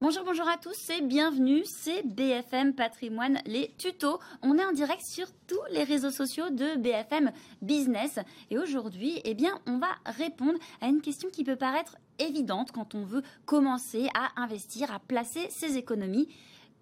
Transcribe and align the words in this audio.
Bonjour, 0.00 0.22
bonjour 0.22 0.46
à 0.46 0.56
tous 0.56 0.90
et 0.90 1.00
bienvenue, 1.00 1.64
c'est 1.64 2.06
BFM 2.06 2.72
Patrimoine, 2.72 3.40
les 3.46 3.74
tutos. 3.78 4.20
On 4.42 4.56
est 4.56 4.64
en 4.64 4.70
direct 4.70 5.02
sur 5.02 5.26
tous 5.48 5.58
les 5.72 5.82
réseaux 5.82 6.12
sociaux 6.12 6.50
de 6.50 6.76
BFM 6.76 7.32
Business. 7.62 8.20
Et 8.52 8.58
aujourd'hui, 8.58 9.20
eh 9.24 9.34
bien, 9.34 9.58
on 9.66 9.78
va 9.78 9.88
répondre 10.06 10.56
à 10.80 10.86
une 10.86 11.00
question 11.00 11.30
qui 11.30 11.42
peut 11.42 11.56
paraître 11.56 11.96
évidente 12.20 12.70
quand 12.70 12.94
on 12.94 13.02
veut 13.02 13.24
commencer 13.44 14.08
à 14.14 14.40
investir, 14.40 14.92
à 14.92 15.00
placer 15.00 15.48
ses 15.50 15.76
économies 15.76 16.28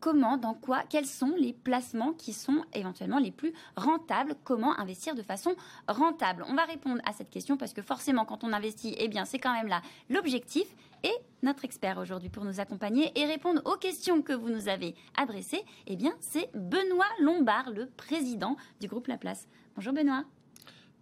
comment, 0.00 0.36
dans 0.36 0.55
quoi, 0.55 0.83
quels 0.89 1.06
sont 1.06 1.34
les 1.39 1.52
placements 1.52 2.12
qui 2.12 2.33
sont 2.33 2.64
éventuellement 2.75 3.19
les 3.19 3.30
plus 3.30 3.52
rentables, 3.77 4.34
comment 4.44 4.78
investir 4.78 5.14
de 5.14 5.22
façon 5.22 5.55
rentable. 5.89 6.44
On 6.48 6.55
va 6.55 6.64
répondre 6.64 7.00
à 7.05 7.12
cette 7.12 7.30
question 7.30 7.56
parce 7.56 7.72
que 7.72 7.83
forcément 7.83 8.24
quand 8.24 8.44
on 8.44 8.52
investit, 8.52 8.94
eh 8.98 9.08
bien 9.08 9.24
c'est 9.24 9.39
quand 9.39 9.52
même 9.52 9.69
là 9.69 9.83
l'objectif 10.11 10.67
et 11.02 11.14
notre 11.42 11.64
expert 11.64 11.98
aujourd'hui 11.98 12.28
pour 12.28 12.44
nous 12.44 12.61
accompagner 12.61 13.12
et 13.19 13.27
répondre 13.27 13.61
aux 13.64 13.77
questions 13.77 14.22
que 14.22 14.33
vous 14.33 14.48
nous 14.48 14.69
avez 14.69 14.94
adressées, 15.17 15.64
eh 15.86 15.97
bien 15.97 16.14
c'est 16.20 16.50
Benoît 16.55 17.06
Lombard, 17.20 17.70
le 17.70 17.86
président 17.86 18.56
du 18.80 18.89
groupe 18.89 19.06
La 19.06 19.19
Place. 19.19 19.48
Bonjour 19.77 19.92
Benoît. 19.92 20.24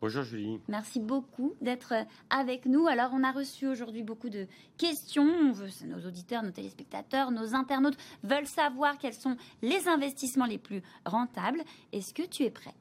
Bonjour 0.00 0.22
Julie. 0.22 0.60
Merci 0.68 1.00
beaucoup 1.00 1.54
d'être 1.60 1.94
avec 2.28 2.66
nous. 2.66 2.86
Alors, 2.86 3.10
on 3.14 3.24
a 3.24 3.32
reçu 3.32 3.66
aujourd'hui 3.66 4.02
beaucoup 4.02 4.28
de 4.28 4.46
questions. 4.76 5.24
On 5.24 5.52
veut, 5.52 5.68
nos 5.86 6.06
auditeurs, 6.06 6.42
nos 6.42 6.50
téléspectateurs, 6.50 7.30
nos 7.30 7.54
internautes 7.54 7.96
veulent 8.22 8.46
savoir 8.46 8.98
quels 8.98 9.14
sont 9.14 9.36
les 9.62 9.88
investissements 9.88 10.46
les 10.46 10.58
plus 10.58 10.82
rentables. 11.06 11.62
Est-ce 11.92 12.12
que 12.12 12.22
tu 12.22 12.42
es 12.42 12.50
prêt? 12.50 12.74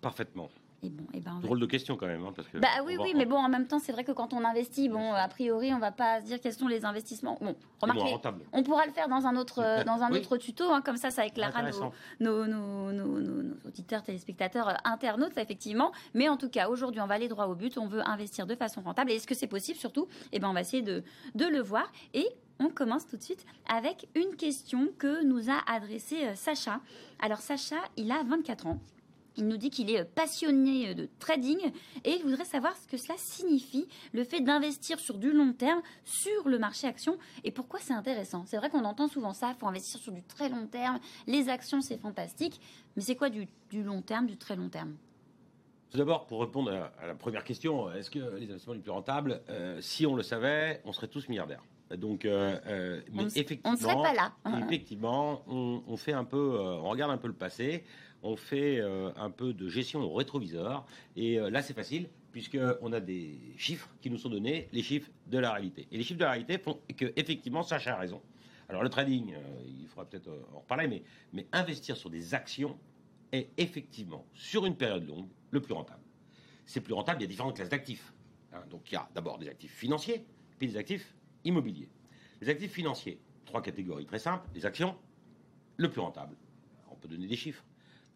Parfaitement. 0.00 0.50
Et 0.84 0.90
bon, 0.90 1.04
et 1.14 1.20
ben 1.20 1.38
Drôle 1.40 1.60
de 1.60 1.66
question 1.66 1.96
quand 1.96 2.06
même. 2.06 2.24
Hein, 2.24 2.32
parce 2.34 2.48
que 2.48 2.58
bah 2.58 2.68
oui, 2.84 2.96
oui, 3.00 3.12
mais 3.14 3.24
bon, 3.24 3.36
en 3.36 3.48
même 3.48 3.68
temps, 3.68 3.78
c'est 3.78 3.92
vrai 3.92 4.02
que 4.02 4.10
quand 4.10 4.32
on 4.32 4.44
investit, 4.44 4.88
bon, 4.88 5.12
a 5.12 5.28
priori, 5.28 5.72
on 5.72 5.78
va 5.78 5.92
pas 5.92 6.20
se 6.20 6.26
dire 6.26 6.40
quels 6.40 6.54
sont 6.54 6.66
les 6.66 6.84
investissements. 6.84 7.38
Bon, 7.40 7.54
remarquez, 7.80 8.18
on 8.52 8.64
pourra 8.64 8.84
le 8.86 8.92
faire 8.92 9.08
dans 9.08 9.26
un 9.26 9.36
autre, 9.36 9.84
dans 9.84 10.02
un 10.02 10.10
autre 10.12 10.36
tuto, 10.38 10.64
hein, 10.64 10.82
comme 10.82 10.96
ça, 10.96 11.10
ça 11.10 11.24
éclairera 11.24 11.62
nos, 12.18 12.46
nos, 12.46 12.92
nos, 12.92 13.20
nos, 13.20 13.54
auditeurs, 13.64 14.02
téléspectateurs, 14.02 14.70
euh, 14.70 14.74
internautes, 14.84 15.38
effectivement. 15.38 15.92
Mais 16.14 16.28
en 16.28 16.36
tout 16.36 16.48
cas, 16.48 16.68
aujourd'hui, 16.68 17.00
on 17.00 17.06
va 17.06 17.14
aller 17.14 17.28
droit 17.28 17.46
au 17.46 17.54
but. 17.54 17.78
On 17.78 17.86
veut 17.86 18.06
investir 18.08 18.48
de 18.48 18.56
façon 18.56 18.80
rentable. 18.80 19.12
Et 19.12 19.14
est-ce 19.14 19.26
que 19.28 19.36
c'est 19.36 19.46
possible, 19.46 19.78
surtout? 19.78 20.08
Eh 20.32 20.40
ben, 20.40 20.48
on 20.48 20.52
va 20.52 20.62
essayer 20.62 20.82
de, 20.82 21.04
de 21.36 21.46
le 21.46 21.60
voir. 21.60 21.92
Et 22.12 22.26
on 22.58 22.70
commence 22.70 23.06
tout 23.06 23.16
de 23.16 23.22
suite 23.22 23.44
avec 23.68 24.08
une 24.16 24.34
question 24.36 24.88
que 24.98 25.24
nous 25.24 25.48
a 25.48 25.60
adressée 25.66 26.24
euh, 26.24 26.34
Sacha. 26.34 26.80
Alors 27.20 27.38
Sacha, 27.38 27.76
il 27.96 28.10
a 28.10 28.22
24 28.24 28.66
ans. 28.66 28.80
Il 29.36 29.48
nous 29.48 29.56
dit 29.56 29.70
qu'il 29.70 29.90
est 29.90 30.04
passionné 30.04 30.94
de 30.94 31.08
trading 31.18 31.58
et 32.04 32.10
il 32.10 32.22
voudrait 32.22 32.44
savoir 32.44 32.76
ce 32.76 32.86
que 32.86 32.96
cela 32.96 33.14
signifie, 33.16 33.88
le 34.12 34.24
fait 34.24 34.40
d'investir 34.40 34.98
sur 35.00 35.16
du 35.18 35.32
long 35.32 35.52
terme 35.52 35.80
sur 36.04 36.48
le 36.48 36.58
marché 36.58 36.86
action 36.86 37.18
et 37.44 37.50
pourquoi 37.50 37.80
c'est 37.80 37.94
intéressant. 37.94 38.44
C'est 38.46 38.56
vrai 38.58 38.68
qu'on 38.68 38.84
entend 38.84 39.08
souvent 39.08 39.32
ça, 39.32 39.50
il 39.50 39.58
faut 39.58 39.66
investir 39.66 40.00
sur 40.00 40.12
du 40.12 40.22
très 40.22 40.48
long 40.48 40.66
terme, 40.66 40.98
les 41.26 41.48
actions 41.48 41.80
c'est 41.80 41.98
fantastique, 41.98 42.60
mais 42.96 43.02
c'est 43.02 43.16
quoi 43.16 43.30
du, 43.30 43.48
long 43.72 44.02
terme, 44.02 44.26
du 44.26 44.36
très 44.36 44.56
long 44.56 44.68
terme? 44.68 44.96
Tout 45.90 45.98
d'abord, 45.98 46.26
pour 46.26 46.40
répondre 46.40 46.70
à 46.70 47.06
la 47.06 47.14
première 47.14 47.44
question, 47.44 47.92
est-ce 47.92 48.10
que 48.10 48.18
les 48.36 48.46
investissements 48.46 48.74
les 48.74 48.80
plus 48.80 48.90
rentables, 48.90 49.42
euh, 49.50 49.78
si 49.80 50.06
on 50.06 50.14
le 50.14 50.22
savait, 50.22 50.80
on 50.84 50.92
serait 50.92 51.08
tous 51.08 51.28
milliardaires? 51.28 51.62
Donc, 51.98 52.24
euh, 52.24 52.58
euh, 52.66 53.02
mais 53.12 53.24
on, 53.24 53.26
effectivement, 53.26 53.76
serait 53.76 53.94
pas 53.94 54.14
là. 54.14 54.32
Effectivement, 54.64 55.42
on, 55.46 55.82
on, 55.86 55.96
fait 55.98 56.14
un 56.14 56.24
peu, 56.24 56.58
on 56.58 56.88
regarde 56.88 57.12
un 57.12 57.18
peu 57.18 57.28
le 57.28 57.34
passé 57.34 57.84
on 58.22 58.36
fait 58.36 58.80
euh, 58.80 59.10
un 59.16 59.30
peu 59.30 59.52
de 59.52 59.68
gestion 59.68 60.00
au 60.00 60.14
rétroviseur. 60.14 60.86
Et 61.16 61.38
euh, 61.38 61.50
là, 61.50 61.62
c'est 61.62 61.74
facile, 61.74 62.08
puisqu'on 62.30 62.92
a 62.92 63.00
des 63.00 63.38
chiffres 63.56 63.90
qui 64.00 64.10
nous 64.10 64.18
sont 64.18 64.28
donnés, 64.28 64.68
les 64.72 64.82
chiffres 64.82 65.10
de 65.26 65.38
la 65.38 65.52
réalité. 65.52 65.88
Et 65.90 65.98
les 65.98 66.04
chiffres 66.04 66.18
de 66.18 66.24
la 66.24 66.30
réalité 66.30 66.58
font 66.58 66.80
que, 66.96 67.12
effectivement, 67.16 67.62
Sacha 67.62 67.94
a 67.94 67.98
raison. 67.98 68.22
Alors, 68.68 68.82
le 68.82 68.88
trading, 68.88 69.34
euh, 69.34 69.38
il 69.66 69.86
faudra 69.86 70.04
peut-être 70.08 70.30
en 70.54 70.60
reparler, 70.60 70.88
mais, 70.88 71.02
mais 71.32 71.46
investir 71.52 71.96
sur 71.96 72.10
des 72.10 72.34
actions 72.34 72.78
est 73.32 73.48
effectivement, 73.56 74.26
sur 74.34 74.66
une 74.66 74.76
période 74.76 75.06
longue, 75.06 75.28
le 75.50 75.60
plus 75.60 75.74
rentable. 75.74 76.02
C'est 76.66 76.80
plus 76.80 76.94
rentable, 76.94 77.20
il 77.20 77.22
y 77.22 77.26
a 77.26 77.28
différentes 77.28 77.56
classes 77.56 77.68
d'actifs. 77.68 78.12
Hein. 78.52 78.62
donc, 78.70 78.90
il 78.90 78.94
y 78.94 78.96
a 78.96 79.08
d'abord 79.14 79.38
des 79.38 79.48
actifs 79.48 79.74
financiers, 79.74 80.24
puis 80.58 80.68
des 80.68 80.76
actifs 80.76 81.14
immobiliers. 81.44 81.88
Les 82.40 82.48
actifs 82.48 82.72
financiers, 82.72 83.20
trois 83.46 83.62
catégories 83.62 84.06
très 84.06 84.18
simples. 84.18 84.48
Les 84.54 84.66
actions, 84.66 84.96
le 85.76 85.90
plus 85.90 86.00
rentable. 86.00 86.36
On 86.90 86.96
peut 86.96 87.08
donner 87.08 87.26
des 87.26 87.36
chiffres. 87.36 87.64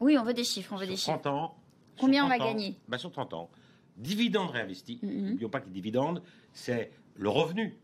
Oui, 0.00 0.16
on 0.18 0.24
veut 0.24 0.34
des 0.34 0.44
chiffres, 0.44 0.72
on 0.72 0.76
veut 0.76 0.86
des 0.86 0.96
30 0.96 1.26
Ans, 1.26 1.56
Combien 1.98 2.24
on 2.24 2.28
va 2.28 2.38
gagner 2.38 2.76
bah, 2.88 2.98
Sur 2.98 3.10
30 3.10 3.34
ans. 3.34 3.50
Dividendes 3.96 4.50
réinvestis. 4.50 5.00
Mm-hmm. 5.02 5.30
N'oublions 5.30 5.48
pas 5.48 5.60
que 5.60 5.66
les 5.66 5.72
dividendes, 5.72 6.22
c'est 6.52 6.90
le 7.14 7.28
revenu 7.28 7.76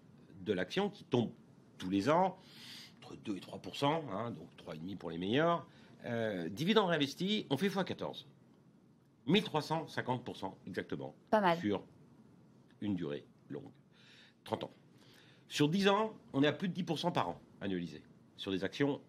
de 0.42 0.52
l'action 0.52 0.90
qui 0.90 1.04
tombe 1.04 1.30
tous 1.78 1.88
les 1.88 2.10
ans, 2.10 2.36
entre 3.02 3.16
2 3.16 3.36
et 3.36 3.40
3% 3.40 3.86
hein, 4.12 4.30
donc 4.30 4.48
3,5% 4.66 4.96
pour 4.96 5.10
les 5.10 5.18
meilleurs. 5.18 5.66
Euh, 6.04 6.48
dividendes 6.48 6.88
réinvestis, 6.88 7.46
on 7.50 7.56
fait 7.56 7.68
x14. 7.68 8.24
1350% 9.28 10.52
exactement. 10.66 11.14
Pas 11.30 11.40
mal. 11.40 11.58
Sur 11.58 11.82
une 12.80 12.96
durée 12.96 13.24
longue. 13.48 13.70
30 14.44 14.64
ans. 14.64 14.70
Sur 15.48 15.68
10 15.68 15.88
ans, 15.88 16.14
on 16.32 16.42
est 16.42 16.46
à 16.46 16.52
plus 16.52 16.68
de 16.68 16.82
10% 16.82 17.12
par 17.12 17.28
an 17.28 17.40
annualisé 17.60 18.02
sur 18.36 18.50
des 18.50 18.64
actions 18.64 19.00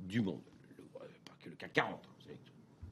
du 0.00 0.20
monde. 0.20 0.40
Le, 0.76 0.84
pas 1.24 1.34
que 1.38 1.48
le 1.48 1.56
CAC 1.56 1.72
40. 1.74 2.09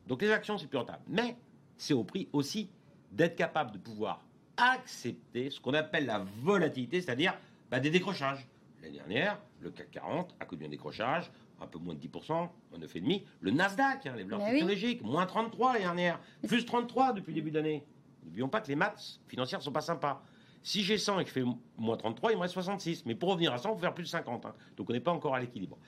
Donc 0.08 0.22
les 0.22 0.30
actions, 0.30 0.58
c'est 0.58 0.66
plus 0.66 0.78
rentable. 0.78 1.02
Mais 1.06 1.36
c'est 1.76 1.94
au 1.94 2.02
prix 2.02 2.28
aussi 2.32 2.70
d'être 3.12 3.36
capable 3.36 3.72
de 3.72 3.78
pouvoir 3.78 4.24
accepter 4.56 5.50
ce 5.50 5.60
qu'on 5.60 5.74
appelle 5.74 6.06
la 6.06 6.24
volatilité, 6.42 7.00
c'est-à-dire 7.00 7.34
bah, 7.70 7.78
des 7.78 7.90
décrochages. 7.90 8.48
L'année 8.82 8.96
dernière, 8.96 9.38
le 9.60 9.70
CAC 9.70 9.90
40 9.92 10.34
a 10.40 10.44
connu 10.46 10.64
un 10.64 10.68
décrochage, 10.68 11.30
un 11.60 11.66
peu 11.66 11.78
moins 11.78 11.94
de 11.94 12.00
10%, 12.00 12.32
un 12.32 12.78
9,5%. 12.78 13.22
Le 13.40 13.50
Nasdaq, 13.50 14.06
hein, 14.06 14.14
les 14.16 14.24
valeurs 14.24 14.46
technologiques, 14.46 15.02
moins 15.02 15.26
33 15.26 15.74
l'année 15.74 15.84
dernière, 15.84 16.20
plus 16.46 16.64
33 16.64 17.12
depuis 17.12 17.30
le 17.30 17.34
début 17.34 17.50
d'année. 17.50 17.84
N'oublions 18.24 18.48
pas 18.48 18.60
que 18.60 18.68
les 18.68 18.76
maths 18.76 19.20
financières 19.26 19.60
ne 19.60 19.64
sont 19.64 19.72
pas 19.72 19.80
sympas. 19.80 20.22
Si 20.62 20.82
j'ai 20.82 20.98
100 20.98 21.20
et 21.20 21.24
que 21.24 21.28
je 21.28 21.34
fais 21.34 21.44
moins 21.76 21.96
33, 21.96 22.32
il 22.32 22.36
me 22.36 22.42
reste 22.42 22.54
66. 22.54 23.04
Mais 23.06 23.14
pour 23.14 23.30
revenir 23.30 23.52
à 23.52 23.58
100, 23.58 23.70
il 23.70 23.74
faut 23.74 23.80
faire 23.80 23.94
plus 23.94 24.04
de 24.04 24.08
50. 24.08 24.46
Hein. 24.46 24.54
Donc 24.76 24.90
on 24.90 24.92
n'est 24.92 25.00
pas 25.00 25.12
encore 25.12 25.34
à 25.34 25.40
l'équilibre 25.40 25.78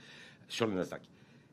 sur 0.49 0.67
le 0.67 0.75
Nasdaq. 0.75 1.03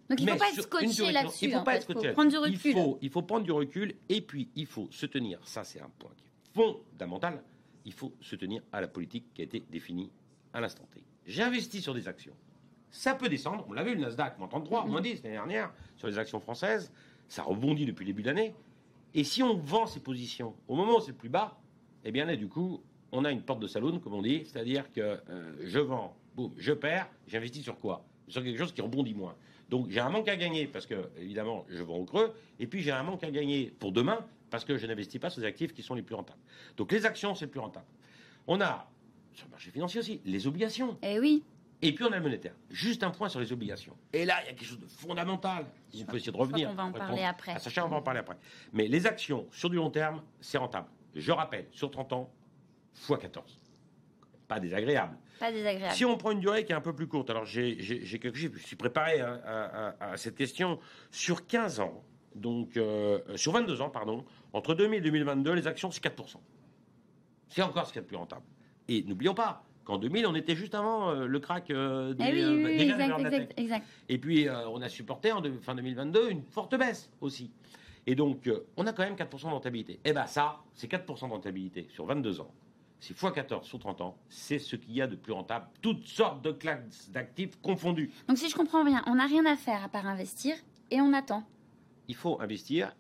Donc 0.10 0.20
il 0.22 0.26
ne 0.26 0.32
faut 0.32 0.38
pas 0.38 0.50
être 0.50 0.62
scotché 0.62 1.12
là-dessus. 1.12 1.46
Il 1.46 1.52
faut 1.52 1.64
pas 1.64 1.76
être 1.76 1.84
scotché. 1.84 2.12
Prendre 2.14 2.32
du 2.32 2.38
recul. 2.38 2.58
Il 2.64 2.74
faut, 2.74 2.98
il 3.02 3.10
faut 3.10 3.22
prendre 3.22 3.46
du 3.46 3.52
recul 3.52 3.96
et 4.10 4.22
puis 4.22 4.50
il 4.56 4.66
faut 4.66 4.88
se 4.92 5.06
tenir. 5.06 5.40
Ça, 5.46 5.64
c'est 5.64 5.82
un 5.82 5.90
point 6.00 6.12
qui 6.18 6.26
est 6.26 6.54
fondamental. 6.54 7.44
Il 7.86 7.94
faut 7.94 8.14
se 8.22 8.36
tenir 8.36 8.62
à 8.72 8.82
la 8.82 8.88
politique 8.88 9.26
qui 9.34 9.42
a 9.42 9.46
été 9.46 9.64
définie 9.70 10.12
à 10.54 10.62
l'instant 10.62 10.88
T. 10.94 11.04
J'ai 11.26 11.44
investi 11.44 11.82
sur 11.82 11.94
des 11.94 12.08
actions. 12.08 12.34
Ça 12.90 13.16
peut 13.16 13.30
descendre. 13.30 13.66
On 13.68 13.74
l'a 13.74 13.84
vu, 13.84 13.96
le 13.96 14.02
Nasdaq, 14.02 14.40
moins 14.40 14.48
33, 14.48 14.86
moins 14.86 15.02
10 15.02 15.24
l'année 15.24 15.36
dernière, 15.36 15.74
sur 15.98 16.08
les 16.08 16.18
actions 16.18 16.40
françaises. 16.40 16.92
Ça 17.28 17.44
rebondit 17.44 17.86
depuis 17.86 18.06
le 18.06 18.14
début 18.14 18.22
de 18.24 18.28
l'année. 18.28 18.56
Et 19.14 19.24
si 19.24 19.44
on 19.44 19.56
vend 19.56 19.88
ces 19.88 20.00
positions 20.00 20.56
au 20.68 20.76
moment 20.76 20.98
où 20.98 21.02
c'est 21.02 21.12
le 21.12 21.18
plus 21.18 21.30
bas, 21.30 21.60
eh 22.06 22.12
bien 22.12 22.26
là, 22.26 22.36
du 22.36 22.48
coup, 22.48 22.82
on 23.12 23.26
a 23.26 23.32
une 23.32 23.42
porte 23.42 23.60
de 23.60 23.68
saloon, 23.68 24.00
comme 24.00 24.14
on 24.14 24.22
dit. 24.22 24.44
C'est-à-dire 24.46 24.92
que 24.92 25.02
euh, 25.30 25.54
je 25.64 25.80
vends, 25.80 26.16
boum, 26.36 26.54
je 26.58 26.72
perds. 26.72 27.10
J'investis 27.28 27.64
sur 27.64 27.78
quoi? 27.78 28.06
Sur 28.28 28.44
quelque 28.44 28.58
chose 28.58 28.74
qui 28.74 28.82
rebondit 28.82 29.14
moins. 29.14 29.36
Donc 29.70 29.90
j'ai 29.90 30.00
un 30.00 30.10
manque 30.10 30.28
à 30.28 30.36
gagner 30.36 30.68
parce 30.68 30.86
que, 30.86 31.10
évidemment, 31.18 31.66
je 31.70 31.84
vends 31.84 31.98
au 31.98 32.06
creux. 32.06 32.34
Et 32.60 32.68
puis 32.68 32.82
j'ai 32.82 32.92
un 32.92 33.04
manque 33.04 33.24
à 33.24 33.32
gagner 33.32 33.74
pour 33.80 33.92
demain 33.92 34.26
parce 34.50 34.64
que 34.66 34.78
je 34.78 34.88
n'investis 34.88 35.20
pas 35.20 35.30
sur 35.30 35.42
les 35.42 35.48
actifs 35.48 35.74
qui 35.74 35.84
sont 35.84 35.94
les 35.94 36.02
plus 36.02 36.16
rentables. 36.16 36.40
Donc 36.78 36.92
les 36.92 37.06
actions, 37.06 37.36
c'est 37.36 37.46
le 37.46 37.52
plus 37.52 37.60
rentable. 37.60 37.86
On 38.48 38.62
a, 38.62 38.90
sur 39.34 39.46
le 39.46 39.52
marché 39.52 39.72
financier 39.72 40.00
aussi, 40.00 40.22
les 40.26 40.48
obligations. 40.48 40.98
Eh 41.02 41.20
oui. 41.20 41.44
Et 41.82 41.94
puis 41.94 42.04
on 42.06 42.12
a 42.12 42.18
le 42.18 42.24
monétaire. 42.24 42.54
Juste 42.70 43.04
un 43.04 43.12
point 43.12 43.30
sur 43.30 43.40
les 43.40 43.52
obligations. 43.52 43.96
Et 44.14 44.26
là, 44.26 44.42
il 44.44 44.48
y 44.48 44.50
a 44.50 44.54
quelque 44.54 44.66
chose 44.68 44.80
de 44.80 44.88
fondamental. 44.88 45.66
On 45.94 46.04
peut 46.06 46.18
essayer 46.18 46.32
de 46.32 46.38
revenir. 46.38 46.70
On 46.72 46.74
va 46.74 46.86
en 46.86 46.92
parler 46.92 47.24
après. 47.24 47.52
À 47.52 47.60
Sacha, 47.60 47.86
on 47.86 47.90
va 47.90 47.98
en 47.98 48.02
parler 48.02 48.20
après. 48.20 48.38
Mais 48.74 48.88
les 48.88 49.06
actions 49.06 49.48
sur 49.52 49.70
du 49.70 49.76
long 49.76 49.92
terme, 49.92 50.24
c'est 50.40 50.58
rentable. 50.58 50.88
Je 51.14 51.32
rappelle, 51.32 51.68
sur 51.72 51.92
30 51.92 52.14
ans, 52.14 52.32
x 52.96 53.12
14. 53.20 53.60
Pas 54.48 54.60
désagréable. 54.60 55.18
Pas 55.40 55.52
désagréable. 55.52 55.96
Si 55.96 56.06
on 56.06 56.18
prend 56.18 56.32
une 56.32 56.40
durée 56.40 56.66
qui 56.66 56.72
est 56.72 56.76
un 56.76 56.82
peu 56.82 56.94
plus 56.94 57.08
courte, 57.08 57.30
alors 57.30 57.46
j'ai 57.46 57.76
quelque 58.20 58.38
chose, 58.38 58.52
je 58.56 58.66
suis 58.66 58.76
préparé 58.76 59.22
à, 59.22 60.14
cette 60.16 60.36
question, 60.36 60.80
sur 61.12 61.48
15 61.48 61.80
ans, 61.80 62.04
donc 62.36 62.78
euh, 62.78 63.20
sur 63.36 63.52
22 63.52 63.82
ans, 63.82 63.90
pardon, 63.90 64.26
entre 64.54 64.74
2000 64.74 65.00
et 65.00 65.02
2022, 65.02 65.54
les 65.54 65.68
actions, 65.68 65.92
c'est 65.92 66.04
4%. 66.04 66.38
C'est 67.50 67.62
encore 67.62 67.88
ce 67.88 67.94
qui 67.94 68.00
est 68.00 68.02
le 68.02 68.08
plus 68.08 68.18
rentable. 68.18 68.46
Et 68.88 69.04
n'oublions 69.04 69.34
pas 69.34 69.64
qu'en 69.84 69.98
2000, 69.98 70.28
on 70.28 70.36
était 70.36 70.56
juste 70.56 70.76
avant 70.76 71.10
euh, 71.10 71.26
le 71.26 71.40
crack 71.40 71.72
euh, 71.72 72.14
des, 72.14 72.26
eh 72.26 72.46
oui, 72.46 72.82
exact, 72.82 73.54
exact, 73.58 73.86
Et 74.10 74.18
puis, 74.18 74.48
on 74.50 74.82
a 74.82 74.90
supporté 74.90 75.32
en 75.32 75.42
fin 75.62 75.76
2022 75.76 76.30
une 76.30 76.44
forte 76.44 76.76
baisse 76.76 77.12
aussi. 77.22 77.52
Et 78.06 78.16
donc, 78.16 78.50
on 78.78 78.88
a 78.88 78.94
quand 78.94 79.04
même 79.04 79.16
4% 79.16 79.44
de 79.44 79.46
rentabilité. 79.48 80.00
Eh 80.06 80.14
bien 80.14 80.28
ça, 80.28 80.62
c'est 80.74 80.90
4% 80.90 81.28
de 81.28 81.32
rentabilité 81.32 81.88
sur 81.92 82.06
22 82.06 82.40
ans 82.40 82.52
c'est 83.00 83.18
x14 83.18 83.64
sur 83.64 83.80
30 83.80 84.02
ans, 84.02 84.18
c'est 84.30 84.60
ce 84.60 84.76
qu'il 84.76 84.94
y 84.94 85.02
a 85.02 85.08
de 85.08 85.16
plus 85.16 85.34
rentable, 85.34 85.68
toutes 85.82 86.06
sortes 86.06 86.44
de 86.44 86.52
classes 86.52 87.10
d'actifs 87.12 87.60
confondus. 87.62 88.12
Donc 88.28 88.38
si 88.38 88.50
je 88.50 88.56
comprends 88.56 88.84
bien, 88.84 89.04
on 89.08 89.16
n'a 89.16 89.26
rien 89.26 89.46
à 89.46 89.56
faire 89.56 89.84
à 89.84 89.90
part 89.90 90.08
investir 90.08 90.56
et 90.92 91.02
on 91.02 91.14
attend. 91.14 91.44
Il 92.08 92.16
faut 92.16 92.42
investir, 92.42 92.96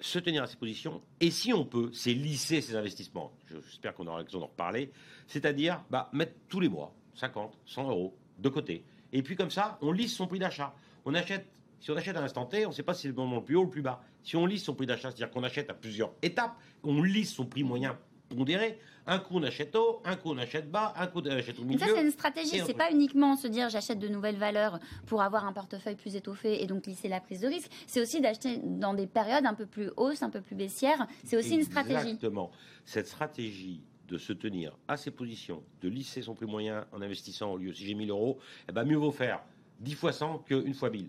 se 0.00 0.18
tenir 0.18 0.42
à 0.42 0.46
ses 0.46 0.56
positions, 0.56 1.02
et 1.20 1.30
si 1.30 1.52
on 1.52 1.64
peut, 1.64 1.90
c'est 1.92 2.12
lisser 2.12 2.60
ses 2.60 2.76
investissements. 2.76 3.32
J'espère 3.46 3.94
qu'on 3.94 4.06
aura 4.06 4.18
l'occasion 4.18 4.40
d'en 4.40 4.46
reparler. 4.46 4.90
C'est-à-dire 5.26 5.82
bah, 5.90 6.10
mettre 6.12 6.34
tous 6.48 6.60
les 6.60 6.68
mois 6.68 6.94
50, 7.14 7.58
100 7.66 7.88
euros 7.88 8.16
de 8.38 8.48
côté. 8.48 8.84
Et 9.12 9.22
puis 9.22 9.36
comme 9.36 9.50
ça, 9.50 9.78
on 9.82 9.92
lisse 9.92 10.14
son 10.14 10.26
prix 10.26 10.38
d'achat. 10.38 10.74
On 11.04 11.14
achète, 11.14 11.46
si 11.80 11.90
on 11.90 11.96
achète 11.96 12.16
à 12.16 12.20
l'instant 12.20 12.46
T, 12.46 12.66
on 12.66 12.70
ne 12.70 12.74
sait 12.74 12.82
pas 12.82 12.94
si 12.94 13.02
c'est 13.02 13.08
le 13.08 13.14
moment 13.14 13.36
le 13.36 13.44
plus 13.44 13.56
haut 13.56 13.62
ou 13.62 13.64
le 13.64 13.70
plus 13.70 13.82
bas. 13.82 14.02
Si 14.22 14.36
on 14.36 14.46
lisse 14.46 14.64
son 14.64 14.74
prix 14.74 14.86
d'achat, 14.86 15.10
c'est-à-dire 15.10 15.30
qu'on 15.30 15.44
achète 15.44 15.70
à 15.70 15.74
plusieurs 15.74 16.12
étapes, 16.22 16.56
on 16.82 17.02
lisse 17.02 17.32
son 17.32 17.46
prix 17.46 17.64
moyen 17.64 17.98
pondéré. 18.34 18.78
Un 19.06 19.18
coup 19.18 19.34
on 19.36 19.42
achète 19.42 19.74
haut, 19.74 20.00
un 20.04 20.16
coup 20.16 20.30
on 20.30 20.38
achète 20.38 20.70
bas, 20.70 20.92
un 20.96 21.06
coup 21.06 21.20
on 21.24 21.30
achète 21.30 21.58
au 21.58 21.64
milieu. 21.64 21.78
ça 21.78 21.86
c'est 21.94 22.02
une 22.02 22.10
stratégie, 22.10 22.60
c'est 22.64 22.74
pas 22.74 22.90
uniquement 22.92 23.36
se 23.36 23.48
dire 23.48 23.68
j'achète 23.68 23.98
de 23.98 24.08
nouvelles 24.08 24.36
valeurs 24.36 24.78
pour 25.06 25.22
avoir 25.22 25.46
un 25.46 25.52
portefeuille 25.52 25.96
plus 25.96 26.16
étoffé 26.16 26.62
et 26.62 26.66
donc 26.66 26.86
lisser 26.86 27.08
la 27.08 27.20
prise 27.20 27.40
de 27.40 27.48
risque. 27.48 27.70
C'est 27.86 28.00
aussi 28.00 28.20
d'acheter 28.20 28.58
dans 28.62 28.94
des 28.94 29.06
périodes 29.06 29.46
un 29.46 29.54
peu 29.54 29.66
plus 29.66 29.90
hausses, 29.96 30.22
un 30.22 30.30
peu 30.30 30.40
plus 30.40 30.54
baissières. 30.54 31.06
C'est 31.24 31.36
aussi 31.36 31.54
une 31.54 31.64
stratégie. 31.64 32.10
Exactement. 32.10 32.50
Cette 32.84 33.08
stratégie 33.08 33.82
de 34.08 34.18
se 34.18 34.32
tenir 34.32 34.76
à 34.88 34.96
ses 34.96 35.10
positions, 35.10 35.62
de 35.82 35.88
lisser 35.88 36.22
son 36.22 36.34
prix 36.34 36.46
moyen 36.46 36.84
en 36.92 37.00
investissant 37.00 37.52
au 37.52 37.56
lieu 37.56 37.72
si 37.72 37.84
j'ai 37.84 37.94
1000 37.94 38.10
euros, 38.10 38.38
eh 38.68 38.72
ben 38.72 38.84
mieux 38.84 38.96
vaut 38.96 39.12
faire 39.12 39.40
10 39.80 39.94
fois 39.94 40.12
100 40.12 40.38
qu'une 40.40 40.74
fois 40.74 40.90
1000. 40.90 41.08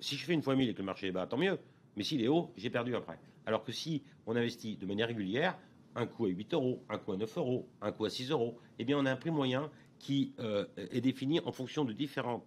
Si 0.00 0.16
je 0.16 0.24
fais 0.24 0.32
une 0.32 0.42
fois 0.42 0.54
1000 0.54 0.68
et 0.68 0.74
que 0.74 0.78
le 0.78 0.84
marché 0.84 1.08
est 1.08 1.12
bas, 1.12 1.26
tant 1.26 1.36
mieux. 1.36 1.58
Mais 1.96 2.04
s'il 2.04 2.22
est 2.22 2.28
haut, 2.28 2.52
j'ai 2.56 2.70
perdu 2.70 2.94
après. 2.94 3.18
Alors 3.46 3.64
que 3.64 3.72
si 3.72 4.02
on 4.26 4.36
investit 4.36 4.76
de 4.76 4.86
manière 4.86 5.08
régulière, 5.08 5.56
un 5.96 6.06
coup 6.06 6.26
à 6.26 6.28
8 6.28 6.54
euros, 6.54 6.84
un 6.88 6.98
coup 6.98 7.12
à 7.12 7.16
9 7.16 7.38
euros, 7.38 7.68
un 7.80 7.90
coup 7.90 8.04
à 8.04 8.10
6 8.10 8.30
euros, 8.30 8.58
eh 8.78 8.84
bien 8.84 8.98
on 8.98 9.06
a 9.06 9.12
un 9.12 9.16
prix 9.16 9.30
moyen 9.30 9.70
qui 9.98 10.34
euh, 10.38 10.66
est 10.76 11.00
défini 11.00 11.40
en 11.40 11.52
fonction 11.52 11.84
de 11.84 11.92
différentes 11.92 12.44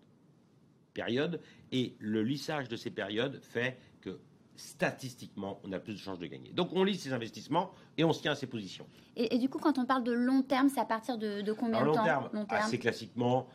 périodes 0.93 1.41
et 1.71 1.95
le 1.99 2.23
lissage 2.23 2.69
de 2.69 2.75
ces 2.75 2.91
périodes 2.91 3.41
fait 3.41 3.77
que 4.01 4.19
statistiquement, 4.55 5.59
on 5.63 5.71
a 5.71 5.79
plus 5.79 5.93
de 5.93 5.99
chances 5.99 6.19
de 6.19 6.27
gagner. 6.27 6.51
Donc 6.51 6.69
on 6.73 6.83
lisse 6.83 7.01
ses 7.01 7.13
investissements 7.13 7.71
et 7.97 8.03
on 8.03 8.13
se 8.13 8.21
tient 8.21 8.33
à 8.33 8.35
ses 8.35 8.47
positions. 8.47 8.85
Et, 9.15 9.37
du 9.37 9.49
coup, 9.49 9.59
quand 9.59 9.77
on 9.77 9.85
parle 9.85 10.03
de 10.03 10.13
long 10.13 10.43
terme, 10.43 10.69
c'est 10.69 10.79
à 10.79 10.85
partir 10.85 11.17
de, 11.17 11.41
combien 11.51 11.81
de 11.81 11.91
temps 11.91 12.03
terme, 12.03 12.29
long 12.31 12.45
terme 12.45 12.61
Assez 12.63 12.77
classiquement, 12.77 13.47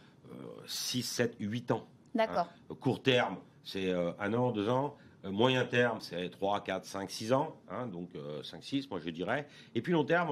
6, 0.67 1.03
7, 1.03 1.37
8 1.41 1.71
ans. 1.71 1.87
D'accord. 2.15 2.49
Hein. 2.71 2.75
Court 2.81 3.03
terme, 3.03 3.39
c'est 3.65 3.91
euh, 3.91 4.13
un 4.19 4.33
an, 4.35 4.53
deux 4.53 4.69
ans. 4.69 4.97
Euh, 5.25 5.31
moyen 5.31 5.65
terme, 5.65 5.99
c'est 6.01 6.29
3, 6.29 6.63
4, 6.63 6.85
5, 6.85 7.11
6 7.11 7.33
ans, 7.33 7.57
hein, 7.71 7.87
donc 7.87 8.11
5, 8.43 8.59
euh, 8.59 8.61
6, 8.63 8.91
moi 8.91 9.01
je 9.01 9.11
dirais. 9.11 9.49
Et 9.75 9.81
puis 9.81 9.93
long 9.93 10.05
terme, 10.05 10.31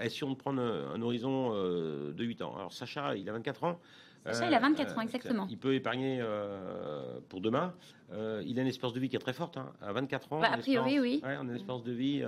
essayons 0.00 0.30
de 0.30 0.36
prendre 0.36 0.60
un, 0.60 1.00
horizon 1.00 1.52
de 1.52 2.24
8 2.24 2.42
ans. 2.42 2.54
Alors 2.56 2.72
Sacha, 2.72 3.16
il 3.16 3.28
a 3.28 3.32
24 3.32 3.64
ans. 3.64 3.80
Sacha, 4.24 4.46
il 4.46 4.54
a 4.54 4.60
24 4.60 4.98
ans, 4.98 5.00
exactement. 5.00 5.46
Il 5.50 5.58
peut 5.58 5.74
épargner 5.74 6.22
pour 7.28 7.40
demain. 7.40 7.74
il 8.12 8.58
a 8.58 8.62
une 8.62 8.68
espérance 8.68 8.94
de 8.94 9.00
vie 9.00 9.08
qui 9.08 9.16
est 9.16 9.20
très 9.20 9.32
forte, 9.32 9.56
hein, 9.56 9.72
à 9.80 9.92
24 9.92 10.32
ans. 10.32 10.40
Bah, 10.40 10.50
a 10.52 10.58
priori, 10.58 10.98
oui. 10.98 11.20
Ouais, 11.24 11.36
on 11.38 11.48
a 11.48 11.50
une 11.50 11.56
espérance 11.56 11.84
de 11.84 11.92
vie 11.92 12.22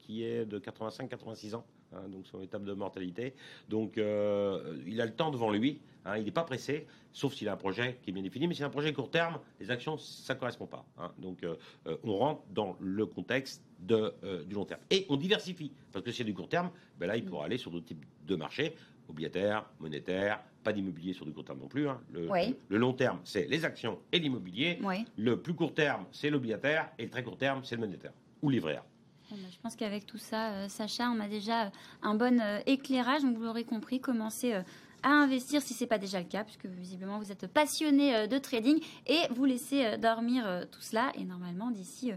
qui 0.00 0.24
est 0.24 0.44
de 0.44 0.58
85-86 0.58 1.54
ans, 1.54 1.64
hein, 1.92 2.08
donc 2.08 2.26
son 2.26 2.40
étape 2.42 2.64
de 2.64 2.72
mortalité. 2.72 3.34
Donc 3.68 3.96
il 3.96 5.00
a 5.00 5.06
le 5.06 5.14
temps 5.14 5.30
devant 5.30 5.50
lui, 5.50 5.80
il 6.16 6.24
n'est 6.24 6.30
pas 6.30 6.44
pressé 6.44 6.86
sauf 7.12 7.34
s'il 7.34 7.48
a 7.48 7.52
un 7.52 7.56
projet 7.56 7.98
qui 8.02 8.10
est 8.10 8.12
bien 8.12 8.22
défini. 8.22 8.48
Mais 8.48 8.54
si 8.54 8.58
c'est 8.58 8.64
un 8.64 8.70
projet 8.70 8.92
court 8.92 9.10
terme, 9.10 9.38
les 9.60 9.70
actions, 9.70 9.98
ça 9.98 10.34
ne 10.34 10.38
correspond 10.38 10.66
pas. 10.66 10.84
Hein. 10.98 11.12
Donc, 11.18 11.42
euh, 11.44 11.56
euh, 11.86 11.96
on 12.04 12.16
rentre 12.16 12.42
dans 12.50 12.76
le 12.80 13.06
contexte 13.06 13.62
de, 13.80 14.14
euh, 14.24 14.44
du 14.44 14.54
long 14.54 14.64
terme. 14.64 14.80
Et 14.90 15.06
on 15.08 15.16
diversifie, 15.16 15.72
parce 15.92 16.04
que 16.04 16.10
si 16.10 16.18
c'est 16.18 16.24
du 16.24 16.34
court 16.34 16.48
terme, 16.48 16.70
ben 16.98 17.06
là, 17.06 17.16
il 17.16 17.24
pourra 17.24 17.46
aller 17.46 17.58
sur 17.58 17.70
d'autres 17.70 17.86
types 17.86 18.04
de 18.26 18.36
marchés, 18.36 18.74
obligataires, 19.08 19.66
monétaires, 19.80 20.40
pas 20.64 20.72
d'immobilier 20.72 21.12
sur 21.12 21.26
du 21.26 21.32
court 21.32 21.44
terme 21.44 21.58
non 21.58 21.68
plus. 21.68 21.88
Hein. 21.88 22.00
Le, 22.12 22.78
long 22.78 22.92
terme, 22.92 23.20
c'est 23.24 23.46
les 23.48 23.64
actions 23.64 23.98
et 24.12 24.18
l'immobilier. 24.18 24.78
Le 25.16 25.40
plus 25.40 25.54
court 25.54 25.74
terme, 25.74 26.06
c'est 26.12 26.30
l'obligataire, 26.30 26.90
et 26.98 27.04
le 27.04 27.10
très 27.10 27.22
court 27.22 27.36
terme, 27.36 27.62
c'est 27.64 27.74
le 27.74 27.80
monétaire 27.80 28.12
ou 28.42 28.50
livraire. 28.50 28.84
Bah, 29.30 29.36
je 29.50 29.58
pense 29.60 29.76
qu'avec 29.76 30.04
tout 30.04 30.18
ça, 30.18 30.68
Sacha, 30.68 31.10
on 31.10 31.18
a 31.18 31.26
déjà 31.26 31.72
un 32.02 32.14
bon 32.14 32.40
éclairage. 32.66 33.22
Donc, 33.22 33.36
vous 33.36 33.44
l'aurez 33.44 33.64
compris, 33.64 33.98
commencer 33.98 34.62
à 35.02 35.10
investir 35.10 35.62
si 35.62 35.74
ce 35.74 35.84
n'est 35.84 35.88
pas 35.88 35.98
déjà 35.98 36.18
le 36.18 36.26
cas, 36.26 36.44
puisque 36.44 36.66
visiblement 36.66 37.18
vous 37.18 37.32
êtes 37.32 37.46
passionné 37.46 38.14
euh, 38.14 38.26
de 38.26 38.38
trading 38.38 38.80
et 39.06 39.20
vous 39.30 39.44
laissez 39.44 39.84
euh, 39.84 39.96
dormir 39.96 40.44
euh, 40.46 40.64
tout 40.70 40.80
cela. 40.80 41.12
Et 41.16 41.24
normalement, 41.24 41.70
d'ici 41.70 42.12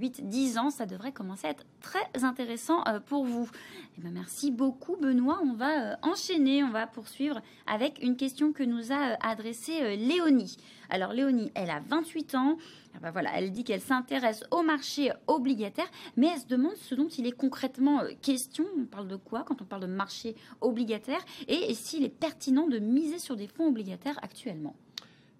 8-10 0.00 0.58
ans, 0.58 0.70
ça 0.70 0.86
devrait 0.86 1.12
commencer 1.12 1.46
à 1.46 1.50
être 1.50 1.64
très 1.80 2.24
intéressant 2.24 2.82
pour 3.06 3.24
vous. 3.24 3.48
Eh 3.96 4.00
ben, 4.00 4.12
merci 4.12 4.50
beaucoup, 4.50 4.96
Benoît. 4.96 5.40
On 5.42 5.54
va 5.54 5.98
enchaîner, 6.02 6.64
on 6.64 6.70
va 6.70 6.86
poursuivre 6.86 7.40
avec 7.66 8.02
une 8.02 8.16
question 8.16 8.52
que 8.52 8.62
nous 8.62 8.92
a 8.92 9.16
adressée 9.20 9.96
Léonie. 9.96 10.56
Alors, 10.90 11.12
Léonie, 11.12 11.50
elle 11.54 11.70
a 11.70 11.80
28 11.80 12.34
ans. 12.34 12.56
Ah 12.94 13.00
bah 13.00 13.10
voilà, 13.10 13.30
elle 13.34 13.50
dit 13.50 13.64
qu'elle 13.64 13.80
s'intéresse 13.80 14.44
au 14.50 14.62
marché 14.62 15.10
obligataire, 15.26 15.90
mais 16.16 16.28
elle 16.28 16.40
se 16.40 16.46
demande 16.46 16.76
ce 16.76 16.94
dont 16.94 17.08
il 17.08 17.26
est 17.26 17.32
concrètement 17.32 18.02
euh, 18.02 18.10
question. 18.22 18.64
On 18.78 18.84
parle 18.84 19.08
de 19.08 19.16
quoi 19.16 19.42
quand 19.42 19.60
on 19.60 19.64
parle 19.64 19.82
de 19.82 19.88
marché 19.88 20.36
obligataire 20.60 21.20
et, 21.48 21.74
s'il 21.74 22.04
est 22.04 22.08
pertinent 22.08 22.68
de 22.68 22.78
miser 22.78 23.18
sur 23.18 23.36
des 23.36 23.48
fonds 23.48 23.66
obligataires 23.66 24.18
actuellement? 24.22 24.76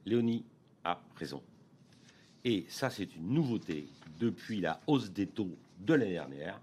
Léonie 0.05 0.45
a 0.83 1.01
raison. 1.17 1.43
Et 2.45 2.67
ça, 2.69 2.91
c'est 2.91 3.15
une 3.15 3.29
nouveauté 3.29 3.87
depuis 4.19 4.61
la 4.61 4.81
hausse 4.87 5.11
des 5.11 5.27
taux 5.27 5.57
de 5.81 5.95
l'année 5.95 6.13
dernière. 6.13 6.61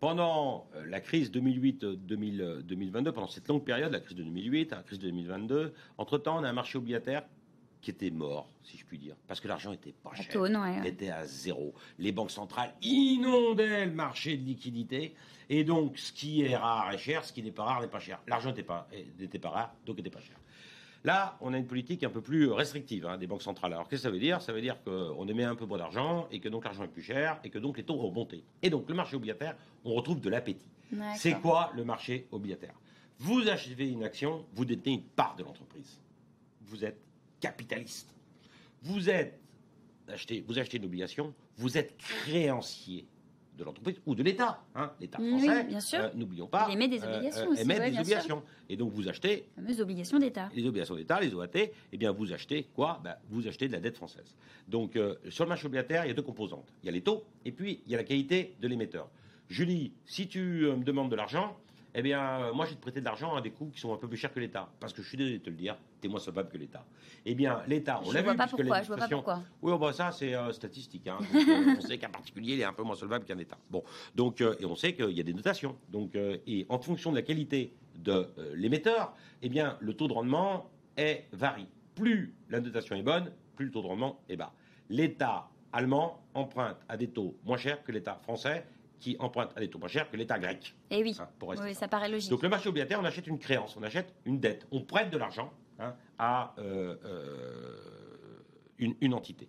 Pendant 0.00 0.66
euh, 0.74 0.86
la 0.86 1.00
crise 1.00 1.30
2008-2022, 1.30 3.12
pendant 3.12 3.28
cette 3.28 3.48
longue 3.48 3.64
période, 3.64 3.92
la 3.92 4.00
crise 4.00 4.16
de 4.16 4.22
2008, 4.22 4.70
la 4.70 4.82
crise 4.82 4.98
de 4.98 5.08
2022, 5.08 5.74
entre-temps, 5.98 6.40
on 6.40 6.44
a 6.44 6.48
un 6.48 6.52
marché 6.54 6.78
obligataire 6.78 7.22
qui 7.82 7.90
était 7.90 8.10
mort, 8.10 8.48
si 8.62 8.76
je 8.76 8.84
puis 8.84 8.98
dire, 8.98 9.14
parce 9.26 9.40
que 9.40 9.48
l'argent 9.48 9.72
était 9.72 9.92
pas 10.02 10.10
cher, 10.14 10.26
il 10.82 10.86
était 10.86 11.10
à 11.10 11.24
zéro. 11.24 11.74
Les 11.98 12.12
banques 12.12 12.30
centrales 12.30 12.74
inondaient 12.82 13.86
le 13.86 13.92
marché 13.92 14.36
de 14.36 14.44
liquidité, 14.44 15.14
et 15.48 15.64
donc 15.64 15.98
ce 15.98 16.12
qui 16.12 16.42
est 16.42 16.56
rare 16.56 16.92
est 16.92 16.98
cher, 16.98 17.24
ce 17.24 17.32
qui 17.32 17.42
n'est 17.42 17.50
pas 17.50 17.64
rare 17.64 17.80
n'est 17.80 17.88
pas 17.88 18.00
cher. 18.00 18.20
L'argent 18.26 18.50
n'était 18.50 18.62
pas, 18.62 18.86
n'était 19.18 19.38
pas 19.38 19.50
rare, 19.50 19.74
donc 19.86 19.96
n'était 19.96 20.10
pas 20.10 20.20
cher. 20.20 20.36
Là, 21.04 21.38
on 21.40 21.54
a 21.54 21.58
une 21.58 21.66
politique 21.66 22.04
un 22.04 22.10
peu 22.10 22.20
plus 22.20 22.50
restrictive 22.50 23.06
hein, 23.06 23.16
des 23.16 23.26
banques 23.26 23.42
centrales. 23.42 23.72
Alors, 23.72 23.88
qu'est-ce 23.88 24.02
que 24.02 24.08
ça 24.08 24.10
veut 24.10 24.18
dire? 24.18 24.42
Ça 24.42 24.52
veut 24.52 24.60
dire 24.60 24.82
qu'on 24.84 25.26
émet 25.28 25.44
un 25.44 25.54
peu 25.54 25.64
moins 25.64 25.78
d'argent 25.78 26.28
et 26.30 26.40
que 26.40 26.48
donc 26.48 26.64
l'argent 26.64 26.84
est 26.84 26.88
plus 26.88 27.02
cher 27.02 27.40
et 27.42 27.48
que 27.48 27.58
donc 27.58 27.78
les 27.78 27.84
taux 27.84 27.98
ont 28.00 28.12
monté. 28.12 28.44
Et 28.62 28.68
donc, 28.68 28.88
le 28.88 28.94
marché 28.94 29.16
obligataire, 29.16 29.56
on 29.84 29.94
retrouve 29.94 30.20
de 30.20 30.28
l'appétit. 30.28 30.68
C'est 31.16 31.40
quoi 31.40 31.70
le 31.74 31.84
marché 31.84 32.26
obligataire? 32.32 32.74
Vous 33.18 33.48
achetez 33.48 33.88
une 33.88 34.02
action, 34.02 34.44
vous 34.52 34.64
détenez 34.64 34.96
une 34.96 35.02
part 35.02 35.36
de 35.36 35.44
l'entreprise. 35.44 36.00
Vous 36.62 36.84
êtes 36.84 37.00
capitaliste. 37.40 38.14
Vous 38.82 39.08
êtes 39.08 39.38
acheté, 40.08 40.44
vous 40.46 40.58
achetez 40.58 40.78
une 40.78 40.84
obligation, 40.84 41.32
vous 41.56 41.78
êtes 41.78 41.96
créancier 41.96 43.06
de 43.60 43.64
l'entreprise 43.64 44.00
ou 44.06 44.14
de 44.14 44.22
l'État. 44.22 44.64
Hein. 44.74 44.90
L'État 45.00 45.18
français, 45.18 45.64
bien 45.64 45.80
sûr. 45.80 46.00
Euh, 46.00 46.08
n'oublions 46.14 46.46
pas, 46.46 46.66
il 46.68 46.74
émet 46.74 46.88
des 46.88 47.04
obligations 47.04 47.46
euh, 47.46 47.52
aussi. 47.52 47.62
Émet 47.62 47.90
des 47.90 47.98
obligations. 47.98 48.42
Et 48.68 48.76
donc 48.76 48.92
vous 48.92 49.08
achetez. 49.08 49.36
Les 49.56 49.62
fameuses 49.62 49.80
obligations 49.80 50.18
d'État. 50.18 50.48
Les 50.54 50.66
obligations 50.66 50.96
d'État, 50.96 51.20
les 51.20 51.34
OAT, 51.34 51.46
eh 51.54 51.96
bien 51.96 52.10
vous 52.10 52.32
achetez 52.32 52.64
quoi? 52.74 53.00
Ben, 53.04 53.14
Vous 53.28 53.46
achetez 53.46 53.68
de 53.68 53.72
la 53.72 53.80
dette 53.80 53.96
française. 53.96 54.34
Donc 54.66 54.96
euh, 54.96 55.14
sur 55.28 55.44
le 55.44 55.50
marché 55.50 55.66
obligataire, 55.66 56.04
il 56.04 56.08
y 56.08 56.10
a 56.10 56.14
deux 56.14 56.22
composantes. 56.22 56.72
Il 56.82 56.86
y 56.86 56.88
a 56.88 56.92
les 56.92 57.02
taux 57.02 57.24
et 57.44 57.52
puis 57.52 57.80
il 57.86 57.92
y 57.92 57.94
a 57.94 57.98
la 57.98 58.04
qualité 58.04 58.56
de 58.60 58.66
l'émetteur. 58.66 59.08
Julie, 59.48 59.92
si 60.06 60.26
tu 60.26 60.40
me 60.40 60.84
demandes 60.84 61.10
de 61.10 61.16
l'argent, 61.16 61.56
eh 61.94 62.02
bien, 62.02 62.20
euh, 62.20 62.52
moi, 62.52 62.66
j'ai 62.66 62.76
prêté 62.76 63.00
de 63.00 63.04
l'argent 63.04 63.34
à 63.34 63.40
des 63.40 63.50
coûts 63.50 63.70
qui 63.72 63.80
sont 63.80 63.92
un 63.92 63.96
peu 63.96 64.08
plus 64.08 64.16
chers 64.16 64.32
que 64.32 64.40
l'État. 64.40 64.68
Parce 64.78 64.92
que 64.92 65.02
je 65.02 65.08
suis 65.08 65.16
désolé 65.16 65.38
de 65.38 65.44
te 65.44 65.50
le 65.50 65.56
dire, 65.56 65.76
tu 66.00 66.06
es 66.06 66.10
moins 66.10 66.20
solvable 66.20 66.48
que 66.48 66.58
l'État. 66.58 66.84
Eh 67.24 67.34
bien, 67.34 67.62
l'État, 67.66 68.00
on 68.04 68.12
l'a 68.12 68.22
vu. 68.22 68.36
Pas 68.36 68.46
pourquoi, 68.46 68.82
je 68.82 68.86
vois 68.86 68.96
pas 68.96 69.08
pourquoi. 69.08 69.42
Oui, 69.62 69.72
bah, 69.78 69.92
ça, 69.92 70.12
c'est 70.12 70.34
euh, 70.34 70.52
statistique. 70.52 71.08
Hein. 71.08 71.18
Euh, 71.34 71.74
on 71.78 71.80
sait 71.80 71.98
qu'un 71.98 72.10
particulier, 72.10 72.54
il 72.54 72.60
est 72.60 72.64
un 72.64 72.72
peu 72.72 72.82
moins 72.82 72.94
solvable 72.94 73.24
qu'un 73.24 73.38
État. 73.38 73.58
Bon, 73.70 73.82
donc, 74.14 74.40
et 74.40 74.64
on 74.64 74.76
sait 74.76 74.94
qu'il 74.94 75.10
y 75.10 75.20
a 75.20 75.24
des 75.24 75.34
notations. 75.34 75.76
Donc, 75.88 76.14
et 76.14 76.66
en 76.68 76.78
fonction 76.78 77.10
de 77.10 77.16
la 77.16 77.22
qualité 77.22 77.74
de 77.96 78.28
l'émetteur, 78.54 79.14
eh 79.42 79.48
bien, 79.48 79.76
le 79.80 79.94
taux 79.94 80.08
de 80.08 80.12
rendement 80.12 80.70
est 80.96 81.26
varie. 81.32 81.68
Plus 81.94 82.34
la 82.48 82.60
notation 82.60 82.96
est 82.96 83.02
bonne, 83.02 83.32
plus 83.56 83.66
le 83.66 83.72
taux 83.72 83.82
de 83.82 83.86
rendement 83.88 84.20
est 84.28 84.36
bas. 84.36 84.52
L'État 84.88 85.48
allemand 85.72 86.22
emprunte 86.34 86.78
à 86.88 86.96
des 86.96 87.08
taux 87.08 87.36
moins 87.44 87.56
chers 87.56 87.82
que 87.82 87.92
l'État 87.92 88.18
français 88.22 88.66
qui 89.00 89.16
emprunte 89.18 89.50
à 89.56 89.60
des 89.60 89.68
taux 89.68 89.78
moins 89.78 89.88
chers 89.88 90.10
que 90.10 90.16
l'État 90.16 90.38
grec. 90.38 90.74
Et 90.90 90.98
eh 90.98 91.02
oui, 91.02 91.16
hein, 91.18 91.28
oui 91.40 91.74
ça 91.74 91.88
paraît 91.88 92.08
logique. 92.08 92.30
Donc 92.30 92.42
le 92.42 92.48
marché 92.48 92.68
obligataire, 92.68 93.00
on 93.00 93.04
achète 93.04 93.26
une 93.26 93.38
créance, 93.38 93.76
on 93.76 93.82
achète 93.82 94.14
une 94.26 94.38
dette, 94.38 94.66
on 94.70 94.82
prête 94.82 95.10
de 95.10 95.18
l'argent 95.18 95.52
hein, 95.78 95.94
à 96.18 96.54
euh, 96.58 96.96
euh, 97.04 97.76
une, 98.78 98.94
une 99.00 99.14
entité. 99.14 99.48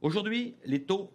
Aujourd'hui, 0.00 0.54
les 0.64 0.82
taux 0.84 1.10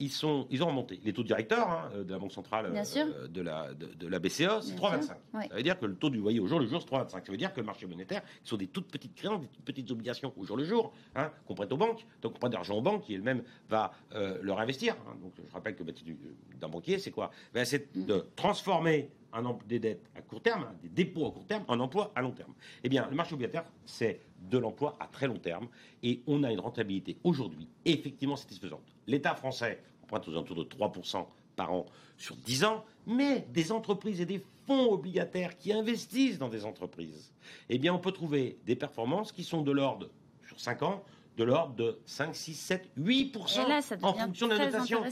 ils, 0.00 0.10
sont, 0.10 0.46
ils 0.50 0.62
ont 0.62 0.66
remonté. 0.66 1.00
Les 1.04 1.12
taux 1.12 1.22
directeurs 1.22 1.68
hein, 1.68 1.90
de 1.96 2.10
la 2.10 2.18
Banque 2.18 2.32
centrale 2.32 2.66
euh, 2.74 3.28
de, 3.28 3.40
la, 3.40 3.72
de, 3.74 4.06
la 4.06 4.18
BCE, 4.18 4.60
c'est 4.62 4.76
3,25. 4.76 5.02
Ça 5.02 5.16
veut 5.54 5.62
dire 5.62 5.78
que 5.78 5.86
le 5.86 5.94
taux 5.94 6.10
du 6.10 6.18
loyer 6.18 6.40
au 6.40 6.46
jour 6.46 6.58
le 6.58 6.66
jour, 6.66 6.82
c'est 6.82 6.94
3,25. 6.94 7.08
Ça 7.10 7.20
veut 7.28 7.36
dire 7.36 7.52
que 7.52 7.60
le 7.60 7.66
marché 7.66 7.86
monétaire, 7.86 8.22
ce 8.42 8.50
sont 8.50 8.56
des 8.56 8.66
toutes 8.66 8.90
petites 8.90 9.14
créances, 9.14 9.40
des 9.40 9.48
toutes 9.48 9.64
petites 9.64 9.90
obligations 9.90 10.32
au 10.36 10.44
jour 10.44 10.56
le 10.56 10.64
jour, 10.64 10.92
hein, 11.14 11.30
qu'on 11.46 11.54
prête 11.54 11.72
aux 11.72 11.76
banques. 11.76 12.06
Donc 12.22 12.32
on 12.36 12.38
prête 12.38 12.52
de 12.52 12.56
l'argent 12.56 12.76
aux 12.76 12.82
banques 12.82 13.04
qui 13.04 13.14
elles-mêmes 13.14 13.42
va 13.68 13.92
euh, 14.14 14.38
leur 14.42 14.60
investir. 14.60 14.94
Hein. 15.08 15.16
Donc 15.22 15.32
je 15.46 15.52
rappelle 15.52 15.74
que 15.74 15.80
le 15.80 15.86
métier 15.86 16.16
d'un 16.60 16.68
banquier, 16.68 16.98
c'est 16.98 17.10
quoi? 17.10 17.30
Ben, 17.52 17.64
C'est 17.64 17.94
mm. 17.94 18.04
de 18.04 18.26
transformer 18.36 19.10
un, 19.34 19.56
des 19.66 19.78
dettes 19.78 20.08
à 20.14 20.22
court 20.22 20.40
terme, 20.40 20.66
des 20.82 20.88
dépôts 20.88 21.26
à 21.26 21.30
court 21.32 21.46
terme, 21.46 21.64
en 21.68 21.80
emploi 21.80 22.12
à 22.14 22.22
long 22.22 22.30
terme. 22.30 22.54
Eh 22.82 22.88
bien, 22.88 23.06
le 23.08 23.16
marché 23.16 23.34
obligataire, 23.34 23.64
c'est 23.84 24.20
de 24.40 24.58
l'emploi 24.58 24.96
à 25.00 25.06
très 25.06 25.26
long 25.26 25.38
terme. 25.38 25.68
Et 26.02 26.22
on 26.26 26.42
a 26.44 26.52
une 26.52 26.60
rentabilité 26.60 27.16
aujourd'hui 27.24 27.68
effectivement 27.84 28.36
satisfaisante. 28.36 28.93
L'État 29.06 29.34
français 29.34 29.82
emprunte 30.02 30.28
aux 30.28 30.32
alentours 30.32 30.56
de 30.56 30.64
3% 30.64 31.26
par 31.56 31.72
an 31.72 31.86
sur 32.16 32.36
10 32.36 32.64
ans, 32.64 32.84
mais 33.06 33.46
des 33.52 33.72
entreprises 33.72 34.20
et 34.20 34.26
des 34.26 34.44
fonds 34.66 34.92
obligataires 34.92 35.56
qui 35.56 35.72
investissent 35.72 36.38
dans 36.38 36.48
des 36.48 36.64
entreprises, 36.64 37.32
eh 37.68 37.78
bien, 37.78 37.94
on 37.94 37.98
peut 37.98 38.12
trouver 38.12 38.58
des 38.64 38.76
performances 38.76 39.32
qui 39.32 39.44
sont 39.44 39.62
de 39.62 39.72
l'ordre, 39.72 40.10
sur 40.46 40.60
5 40.60 40.82
ans, 40.82 41.04
de 41.36 41.44
l'ordre 41.44 41.74
de 41.74 41.98
5, 42.06 42.34
6, 42.34 42.54
7, 42.54 42.90
8% 42.98 43.98
en 44.02 44.14
fonction 44.14 44.48
de 44.48 44.54
la 44.54 44.66
notation. 44.66 45.04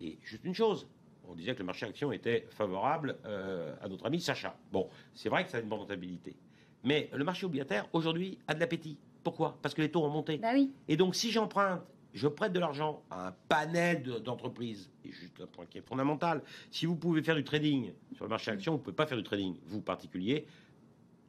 Et, 0.00 0.18
juste 0.22 0.44
une 0.44 0.54
chose, 0.54 0.88
on 1.28 1.34
disait 1.34 1.54
que 1.54 1.60
le 1.60 1.66
marché 1.66 1.86
action 1.86 2.10
était 2.10 2.46
favorable 2.50 3.16
euh, 3.24 3.74
à 3.82 3.88
notre 3.88 4.06
ami 4.06 4.20
Sacha. 4.20 4.56
Bon, 4.72 4.88
c'est 5.14 5.28
vrai 5.28 5.44
que 5.44 5.50
ça 5.50 5.58
a 5.58 5.60
une 5.60 5.68
bonne 5.68 5.80
rentabilité. 5.80 6.34
Mais 6.82 7.10
le 7.12 7.24
marché 7.24 7.44
obligataire, 7.44 7.86
aujourd'hui, 7.92 8.38
a 8.48 8.54
de 8.54 8.60
l'appétit. 8.60 8.96
Pourquoi? 9.22 9.58
Parce 9.60 9.74
que 9.74 9.82
les 9.82 9.90
taux 9.90 10.02
ont 10.02 10.08
monté. 10.08 10.38
Bah 10.38 10.52
oui. 10.54 10.72
Et 10.88 10.96
donc, 10.96 11.14
si 11.14 11.30
j'emprunte, 11.30 11.82
je 12.12 12.28
prête 12.28 12.52
de 12.52 12.60
l'argent 12.60 13.02
à 13.10 13.28
un 13.28 13.34
panel 13.48 14.02
d'entreprises, 14.24 14.90
et 15.04 15.12
juste 15.12 15.40
un 15.40 15.46
point 15.46 15.66
qui 15.66 15.78
est 15.78 15.86
fondamental, 15.86 16.42
si 16.70 16.86
vous 16.86 16.96
pouvez 16.96 17.22
faire 17.22 17.36
du 17.36 17.44
trading 17.44 17.92
sur 18.14 18.24
le 18.24 18.30
marché 18.30 18.50
action, 18.50 18.72
vous 18.72 18.78
ne 18.78 18.82
pouvez 18.82 18.96
pas 18.96 19.06
faire 19.06 19.18
du 19.18 19.24
trading, 19.24 19.56
vous 19.66 19.80
particulier, 19.80 20.46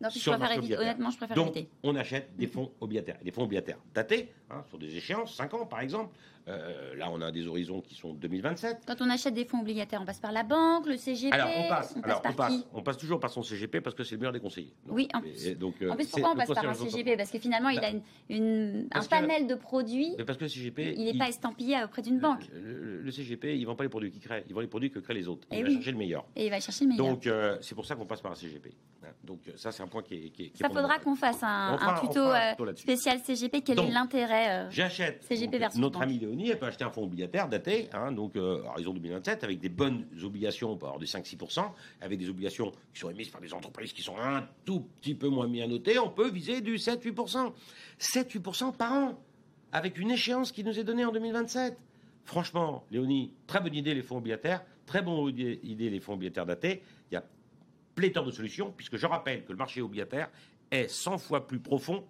non, 0.01 0.09
je 0.09 0.29
préfère 0.29 0.51
éviter. 0.53 0.77
Honnêtement, 0.77 1.11
je 1.11 1.17
préfère 1.17 1.35
Donc, 1.35 1.63
On 1.83 1.95
achète 1.95 2.35
des 2.35 2.47
fonds 2.47 2.71
obligataires. 2.81 3.19
Des 3.23 3.31
fonds 3.31 3.43
obligataires 3.43 3.77
datés, 3.93 4.33
hein, 4.49 4.63
sur 4.67 4.79
des 4.79 4.95
échéances, 4.95 5.35
5 5.35 5.53
ans 5.53 5.65
par 5.65 5.81
exemple. 5.81 6.15
Euh, 6.47 6.95
là, 6.95 7.09
on 7.11 7.21
a 7.21 7.31
des 7.31 7.47
horizons 7.47 7.81
qui 7.81 7.95
sont 7.95 8.13
2027. 8.13 8.83
Quand 8.87 9.01
on 9.01 9.09
achète 9.09 9.33
des 9.33 9.45
fonds 9.45 9.61
obligataires, 9.61 10.01
on 10.01 10.05
passe 10.05 10.19
par 10.19 10.31
la 10.31 10.43
banque, 10.43 10.87
le 10.87 10.97
CGP 10.97 11.33
Alors, 11.33 11.49
on 11.55 11.69
passe, 11.69 11.93
on 11.95 12.01
passe, 12.01 12.35
par 12.35 12.47
qui 12.49 12.65
on 12.73 12.81
passe 12.81 12.97
toujours 12.97 13.19
par 13.19 13.29
son 13.29 13.43
CGP 13.43 13.81
parce 13.81 13.95
que 13.95 14.03
c'est 14.03 14.15
le 14.15 14.19
meilleur 14.19 14.33
des 14.33 14.39
conseillers. 14.39 14.73
oui, 14.87 15.07
en 15.13 15.21
plus. 15.21 15.55
donc, 15.55 15.75
euh, 15.81 15.91
en 15.91 15.95
plus 15.95 16.07
pourquoi 16.07 16.31
on 16.31 16.35
passe 16.35 16.49
par 16.49 16.67
un 16.67 16.73
CGP 16.73 17.15
Parce 17.15 17.29
que 17.31 17.39
finalement, 17.39 17.69
il 17.69 17.79
a 17.79 17.91
une, 18.29 18.87
un 18.91 19.03
panel 19.03 19.47
de 19.47 19.55
produits. 19.55 20.15
Mais 20.17 20.25
parce 20.25 20.37
que 20.37 20.45
le 20.45 20.49
CGP. 20.49 20.95
Il 20.97 21.05
n'est 21.05 21.17
pas 21.17 21.29
estampillé 21.29 21.83
auprès 21.83 22.01
d'une 22.01 22.19
banque. 22.19 22.43
Le, 22.53 23.11
CGP, 23.11 23.55
il 23.55 23.61
ne 23.61 23.65
vend 23.65 23.75
pas 23.75 23.83
les 23.83 23.89
produits 23.89 24.11
qu'il 24.11 24.21
crée, 24.21 24.43
il 24.47 24.53
vend 24.53 24.61
les 24.61 24.67
produits 24.67 24.89
que 24.89 24.99
créent 24.99 25.13
les 25.13 25.27
autres. 25.27 25.47
Et 25.51 25.59
il 25.59 25.63
va 25.63 25.69
chercher 25.71 25.91
le 25.91 25.97
meilleur. 25.97 26.25
Et 26.35 26.45
il 26.45 26.49
va 26.49 26.59
chercher 26.59 26.85
le 26.85 26.91
meilleur. 26.91 27.05
Donc, 27.05 27.27
euh, 27.27 27.57
c'est 27.61 27.75
pour 27.75 27.85
ça 27.85 27.95
qu'on 27.95 28.05
passe 28.05 28.21
par 28.21 28.31
un 28.31 28.35
CGP. 28.35 28.71
Donc, 29.23 29.39
ça, 29.55 29.71
c'est 29.71 29.83
un 29.83 29.87
point 29.87 30.01
qui 30.01 30.15
est. 30.15 30.29
Qui 30.29 30.51
ça 30.55 30.69
faudra 30.69 30.97
qu'on 30.99 31.15
fasse 31.15 31.43
un, 31.43 31.77
tuto, 32.01 32.21
spécial 32.75 33.19
CGP. 33.19 33.61
Quel 33.61 33.79
est 33.79 33.91
l'intérêt 33.91 34.67
J'achète. 34.69 35.23
CGP 35.23 35.57
versus 35.57 35.79
Notre 35.79 36.01
ami 36.01 36.17
Léonie, 36.31 36.49
elle 36.49 36.59
peut 36.59 36.65
acheter 36.65 36.85
un 36.85 36.89
fonds 36.89 37.03
obligataire 37.03 37.49
daté, 37.49 37.89
hein, 37.91 38.13
donc 38.13 38.37
euh, 38.37 38.63
horizon 38.63 38.93
2027, 38.93 39.43
avec 39.43 39.59
des 39.59 39.67
bonnes 39.67 40.05
obligations, 40.23 40.71
avoir 40.71 40.97
des 40.97 41.05
5-6%, 41.05 41.71
avec 41.99 42.17
des 42.17 42.29
obligations 42.29 42.71
qui 42.93 43.01
sont 43.01 43.09
émises 43.09 43.27
par 43.27 43.41
des 43.41 43.53
entreprises 43.53 43.91
qui 43.91 44.01
sont 44.01 44.17
un 44.17 44.47
tout 44.63 44.87
petit 45.01 45.13
peu 45.13 45.27
moins 45.27 45.49
bien 45.49 45.67
notées, 45.67 45.99
on 45.99 46.09
peut 46.09 46.29
viser 46.29 46.61
du 46.61 46.75
7-8%. 46.75 47.51
7-8% 47.99 48.77
par 48.77 48.93
an, 48.93 49.21
avec 49.73 49.97
une 49.99 50.09
échéance 50.09 50.53
qui 50.53 50.63
nous 50.63 50.79
est 50.79 50.85
donnée 50.85 51.03
en 51.03 51.11
2027. 51.11 51.77
Franchement, 52.23 52.85
Léonie, 52.91 53.33
très 53.45 53.59
bonne 53.59 53.75
idée 53.75 53.93
les 53.93 54.01
fonds 54.01 54.17
obligataires, 54.19 54.63
très 54.85 55.01
bonne 55.01 55.27
idée 55.37 55.89
les 55.89 55.99
fonds 55.99 56.13
obligataires 56.13 56.45
datés. 56.45 56.81
Il 57.11 57.15
y 57.15 57.17
a 57.17 57.25
pléthore 57.93 58.23
de 58.23 58.31
solutions, 58.31 58.73
puisque 58.77 58.95
je 58.95 59.05
rappelle 59.05 59.43
que 59.43 59.51
le 59.51 59.57
marché 59.57 59.81
obligataire 59.81 60.29
est 60.71 60.87
100 60.87 61.17
fois 61.17 61.45
plus 61.45 61.59
profond 61.59 62.05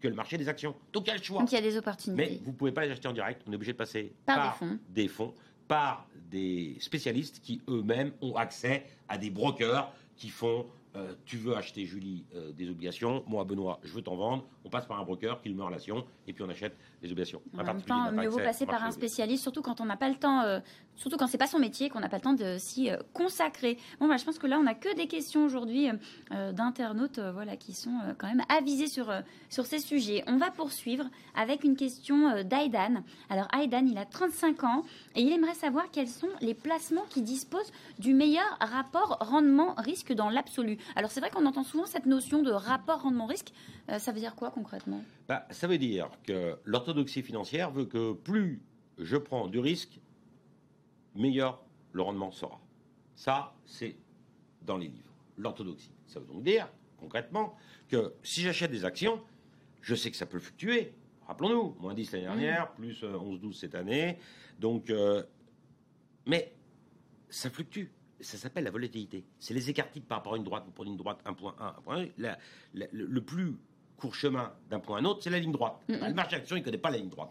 que 0.00 0.08
le 0.08 0.14
marché 0.14 0.38
des 0.38 0.48
actions. 0.48 0.74
Donc 0.92 1.06
il 1.06 1.08
y 1.08 1.12
a 1.12 1.16
le 1.16 1.22
choix. 1.22 1.40
Donc 1.40 1.52
il 1.52 1.54
y 1.54 1.58
a 1.58 1.62
des 1.62 1.76
opportunités. 1.76 2.22
Mais 2.22 2.40
vous 2.42 2.52
ne 2.52 2.56
pouvez 2.56 2.72
pas 2.72 2.84
les 2.84 2.92
acheter 2.92 3.08
en 3.08 3.12
direct. 3.12 3.42
On 3.46 3.52
est 3.52 3.56
obligé 3.56 3.72
de 3.72 3.78
passer 3.78 4.12
par, 4.26 4.58
des, 4.90 5.08
fonds. 5.08 5.34
par 5.66 6.06
des 6.30 6.76
spécialistes 6.80 7.40
qui 7.42 7.60
eux-mêmes 7.68 8.12
ont 8.20 8.36
accès 8.36 8.86
à 9.08 9.18
des 9.18 9.30
brokers 9.30 9.92
qui 10.16 10.28
font 10.28 10.66
euh, 10.96 11.14
tu 11.26 11.36
veux 11.36 11.56
acheter, 11.56 11.84
Julie, 11.84 12.24
euh, 12.34 12.52
des 12.52 12.68
obligations, 12.70 13.22
moi, 13.26 13.44
Benoît, 13.44 13.78
je 13.82 13.92
veux 13.92 14.02
t'en 14.02 14.16
vendre, 14.16 14.46
on 14.64 14.70
passe 14.70 14.86
par 14.86 14.98
un 14.98 15.04
broker 15.04 15.40
qui 15.40 15.48
le 15.48 15.54
met 15.54 15.62
en 15.62 15.66
relation, 15.66 16.04
et 16.26 16.32
puis 16.32 16.42
on 16.42 16.48
achète 16.48 16.76
des 17.02 17.10
obligations. 17.12 17.42
En 17.58 17.62
même 17.62 17.82
temps, 17.82 18.10
mieux 18.12 18.28
vaut 18.28 18.38
passer 18.38 18.66
par 18.66 18.82
un 18.82 18.90
spécialiste, 18.90 19.42
surtout 19.42 19.62
quand 19.62 19.80
on 19.80 19.84
n'a 19.84 19.96
pas 19.96 20.08
le 20.08 20.14
temps, 20.14 20.42
euh, 20.42 20.60
surtout 20.96 21.16
quand 21.16 21.26
c'est 21.26 21.38
pas 21.38 21.46
son 21.46 21.58
métier, 21.58 21.90
qu'on 21.90 22.00
n'a 22.00 22.08
pas 22.08 22.16
le 22.16 22.22
temps 22.22 22.32
de 22.32 22.56
s'y 22.58 22.90
consacrer. 23.12 23.78
Bon, 24.00 24.08
bah, 24.08 24.16
je 24.16 24.24
pense 24.24 24.38
que 24.38 24.46
là, 24.46 24.58
on 24.58 24.62
n'a 24.62 24.74
que 24.74 24.94
des 24.96 25.06
questions 25.06 25.44
aujourd'hui 25.44 25.88
d'internautes 26.30 27.20
voilà, 27.20 27.56
qui 27.56 27.72
sont 27.72 27.98
quand 28.18 28.26
même 28.26 28.42
avisés 28.48 28.88
sur, 28.88 29.12
sur 29.50 29.66
ces 29.66 29.78
sujets. 29.78 30.24
On 30.26 30.36
va 30.36 30.50
poursuivre 30.50 31.04
avec 31.36 31.64
une 31.64 31.76
question 31.76 32.42
d'Aïdan. 32.42 33.02
Alors, 33.30 33.46
Aïdan, 33.52 33.86
il 33.86 33.98
a 33.98 34.04
35 34.04 34.64
ans, 34.64 34.84
et 35.14 35.22
il 35.22 35.32
aimerait 35.32 35.54
savoir 35.54 35.84
quels 35.92 36.08
sont 36.08 36.28
les 36.40 36.54
placements 36.54 37.04
qui 37.10 37.22
disposent 37.22 37.72
du 37.98 38.14
meilleur 38.14 38.58
rapport 38.60 39.18
rendement-risque 39.20 40.12
dans 40.12 40.30
l'absolu. 40.30 40.78
Alors 40.96 41.10
c'est 41.10 41.20
vrai 41.20 41.30
qu'on 41.30 41.46
entend 41.46 41.64
souvent 41.64 41.86
cette 41.86 42.06
notion 42.06 42.42
de 42.42 42.50
rapport 42.50 43.02
rendement-risque. 43.02 43.52
Euh, 43.90 43.98
ça 43.98 44.12
veut 44.12 44.20
dire 44.20 44.34
quoi 44.34 44.50
concrètement? 44.50 45.02
Bah, 45.28 45.46
Ça 45.50 45.66
veut 45.66 45.78
dire 45.78 46.10
que 46.24 46.56
l'orthodoxie 46.64 47.22
financière 47.22 47.70
veut 47.70 47.86
que 47.86 48.12
plus 48.12 48.62
je 48.98 49.16
prends 49.16 49.46
du 49.46 49.58
risque, 49.58 50.00
meilleur 51.14 51.60
le 51.92 52.02
rendement 52.02 52.30
sera. 52.30 52.60
Ça, 53.14 53.54
c'est 53.64 53.96
dans 54.62 54.76
les 54.76 54.88
livres. 54.88 55.12
L'orthodoxie. 55.36 55.92
Ça 56.06 56.20
veut 56.20 56.26
donc 56.26 56.42
dire, 56.42 56.68
concrètement, 56.98 57.56
que 57.88 58.14
si 58.22 58.42
j'achète 58.42 58.70
des 58.70 58.84
actions, 58.84 59.22
je 59.80 59.94
sais 59.94 60.10
que 60.10 60.16
ça 60.16 60.26
peut 60.26 60.38
fluctuer. 60.38 60.92
Rappelons-nous, 61.26 61.76
moins 61.80 61.94
10 61.94 62.12
l'année 62.12 62.24
dernière, 62.24 62.72
plus 62.72 63.02
11-12 63.02 63.48
euh, 63.48 63.52
cette 63.52 63.74
année. 63.74 64.18
Donc, 64.58 64.90
euh, 64.90 65.22
mais 66.26 66.54
ça 67.28 67.50
fluctue 67.50 67.86
ça 68.20 68.36
s'appelle 68.36 68.64
la 68.64 68.70
volatilité. 68.70 69.24
C'est 69.38 69.54
les 69.54 69.70
écarts 69.70 69.90
types 69.90 70.06
par 70.06 70.18
rapport 70.18 70.34
à 70.34 70.36
une 70.36 70.44
droite. 70.44 70.64
Vous 70.66 70.72
prenez 70.72 70.90
une 70.90 70.96
droite, 70.96 71.20
un 71.24 71.32
point 71.32 71.54
1, 71.58 71.66
un 71.66 71.80
point 71.82 72.04
1. 72.04 72.06
le 72.92 73.20
plus 73.20 73.56
court 73.98 74.14
chemin 74.14 74.52
d'un 74.70 74.78
point 74.78 74.98
à 74.98 75.00
un 75.00 75.04
autre, 75.04 75.22
c'est 75.22 75.30
la 75.30 75.38
ligne 75.38 75.52
droite. 75.52 75.76
Le 75.88 76.14
marché 76.14 76.36
action, 76.36 76.56
il 76.56 76.60
ne 76.60 76.64
connaît 76.64 76.78
pas 76.78 76.90
la 76.90 76.98
ligne 76.98 77.08
droite. 77.08 77.28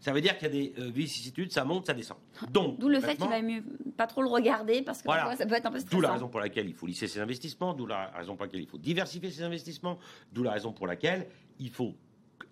ça 0.00 0.12
veut 0.12 0.20
dire 0.20 0.36
qu'il 0.36 0.48
y 0.48 0.50
a 0.50 0.52
des 0.52 0.74
euh, 0.78 0.90
vicissitudes, 0.90 1.50
ça 1.50 1.64
monte, 1.64 1.86
ça 1.86 1.94
descend. 1.94 2.18
Donc, 2.50 2.78
d'où 2.78 2.88
le 2.88 3.00
fait 3.00 3.16
qu'il 3.16 3.28
va 3.28 3.40
mieux 3.40 3.64
pas 3.96 4.06
trop 4.06 4.22
le 4.22 4.28
regarder 4.28 4.82
parce 4.82 5.02
que 5.02 5.08
ça 5.08 5.46
peut 5.46 5.54
être 5.54 5.66
un 5.66 5.70
peu 5.70 5.80
stressant. 5.80 5.96
D'où 5.96 6.02
la 6.02 6.12
raison 6.12 6.28
pour 6.28 6.40
laquelle 6.40 6.68
il 6.68 6.74
faut 6.74 6.86
lisser 6.86 7.08
ses 7.08 7.20
investissements, 7.20 7.72
d'où 7.72 7.86
la 7.86 8.08
raison 8.08 8.36
pour 8.36 8.44
laquelle 8.44 8.60
il 8.60 8.68
faut 8.68 8.78
diversifier 8.78 9.30
ses 9.30 9.42
investissements, 9.42 9.98
d'où 10.32 10.42
la 10.42 10.52
raison 10.52 10.72
pour 10.72 10.86
laquelle 10.86 11.28
il 11.58 11.70
faut 11.70 11.94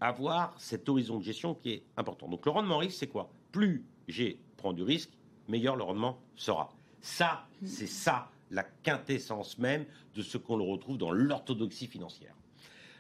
avoir 0.01 0.55
cet 0.59 0.89
horizon 0.89 1.19
de 1.19 1.25
gestion 1.25 1.55
qui 1.55 1.73
est 1.73 1.83
important. 1.97 2.29
Donc 2.29 2.47
le 2.47 2.53
rendement 2.53 2.79
risque, 2.79 2.99
c'est 2.99 3.09
quoi? 3.09 3.31
Plus 3.53 3.85
j'ai 4.09 4.41
prends 4.57 4.73
du 4.73 4.83
risque, 4.83 5.11
meilleur 5.49 5.77
le 5.77 5.83
rendement 5.83 6.19
sera. 6.35 6.71
Ça, 7.01 7.47
c'est 7.65 7.87
ça 7.87 8.31
la 8.51 8.65
quintessence 8.83 9.59
même 9.59 9.85
de 10.15 10.23
ce 10.23 10.39
qu'on 10.39 10.57
le 10.57 10.65
retrouve 10.65 10.99
dans 10.99 11.13
l'orthodoxie 11.13 11.87
financière. 11.87 12.35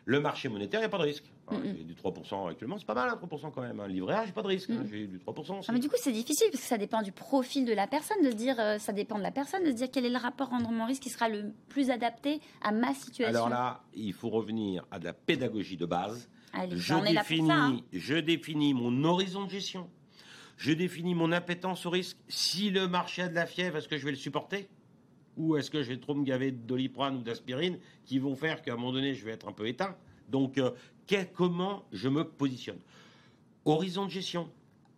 Le 0.04 0.21
marché 0.21 0.49
monétaire, 0.49 0.80
il 0.80 0.83
n'y 0.83 0.87
a 0.87 0.90
pas 0.90 0.99
de 0.99 1.02
risque. 1.04 1.25
J'ai 1.64 1.85
du 1.85 1.95
3% 1.95 2.49
actuellement, 2.49 2.78
c'est 2.78 2.87
pas 2.87 2.95
mal, 2.95 3.11
3% 3.11 3.47
hein, 3.47 3.52
quand 3.52 3.62
même. 3.62 3.80
Un 3.80 3.88
livret 3.88 4.14
A, 4.14 4.26
j'ai 4.26 4.33
pas 4.33 4.42
de 4.42 4.47
risque. 4.47 4.71
Hein, 4.71 4.85
j'ai 4.88 5.07
du 5.07 5.19
3%. 5.19 5.64
Ah, 5.66 5.73
mais 5.73 5.80
du 5.80 5.88
coup, 5.88 5.97
c'est 5.99 6.12
difficile 6.12 6.47
parce 6.52 6.62
que 6.62 6.69
ça 6.69 6.78
dépend 6.78 7.02
du 7.02 7.12
profil 7.12 7.64
de 7.64 7.73
la 7.73 7.88
personne, 7.88 8.23
de 8.23 8.30
dire, 8.30 8.54
euh, 8.61 8.78
ça 8.78 8.92
dépend 8.92 9.19
de 9.19 9.23
la 9.23 9.33
personne, 9.33 9.64
de 9.64 9.73
dire 9.73 9.88
quel 9.92 10.07
est 10.07 10.11
le 10.11 10.19
rapport 10.19 10.50
rendement-risque 10.50 11.02
qui 11.02 11.11
sera 11.11 11.28
le 11.28 11.52
plus 11.69 11.90
adapté 11.90 12.40
à 12.62 12.71
ma 12.71 12.95
situation. 12.95 13.35
Alors 13.35 13.49
là, 13.49 13.83
il 13.95 14.12
faut 14.12 14.30
revenir 14.30 14.87
à 14.90 14.99
de 14.99 15.04
la 15.04 15.12
pédagogie 15.12 15.76
de 15.76 15.87
base. 15.87 16.28
je, 16.73 16.95
définis, 16.95 17.50
hein. 17.50 17.76
je 17.92 18.14
définis 18.14 18.75
mon 18.75 19.04
horizon 19.04 19.45
de 19.45 19.50
gestion 19.50 19.88
je 20.60 20.72
définis 20.72 21.14
mon 21.14 21.32
appétence 21.32 21.86
au 21.86 21.90
risque. 21.90 22.18
Si 22.28 22.68
le 22.68 22.86
marché 22.86 23.22
a 23.22 23.28
de 23.28 23.34
la 23.34 23.46
fièvre, 23.46 23.78
est-ce 23.78 23.88
que 23.88 23.96
je 23.96 24.04
vais 24.04 24.10
le 24.10 24.16
supporter? 24.18 24.68
Ou 25.38 25.56
est-ce 25.56 25.70
que 25.70 25.82
je 25.82 25.88
vais 25.88 25.96
trop 25.98 26.14
me 26.14 26.22
gaver 26.22 26.52
de 26.52 26.58
doliprane 26.58 27.16
ou 27.16 27.22
d'aspirine 27.22 27.78
qui 28.04 28.18
vont 28.18 28.36
faire 28.36 28.60
qu'à 28.60 28.74
un 28.74 28.76
moment 28.76 28.92
donné, 28.92 29.14
je 29.14 29.24
vais 29.24 29.30
être 29.30 29.48
un 29.48 29.52
peu 29.52 29.66
éteint? 29.66 29.96
Donc, 30.28 30.58
euh, 30.58 30.72
comment 31.32 31.86
je 31.92 32.10
me 32.10 32.24
positionne? 32.24 32.78
Horizon 33.64 34.04
de 34.04 34.10
gestion, 34.10 34.50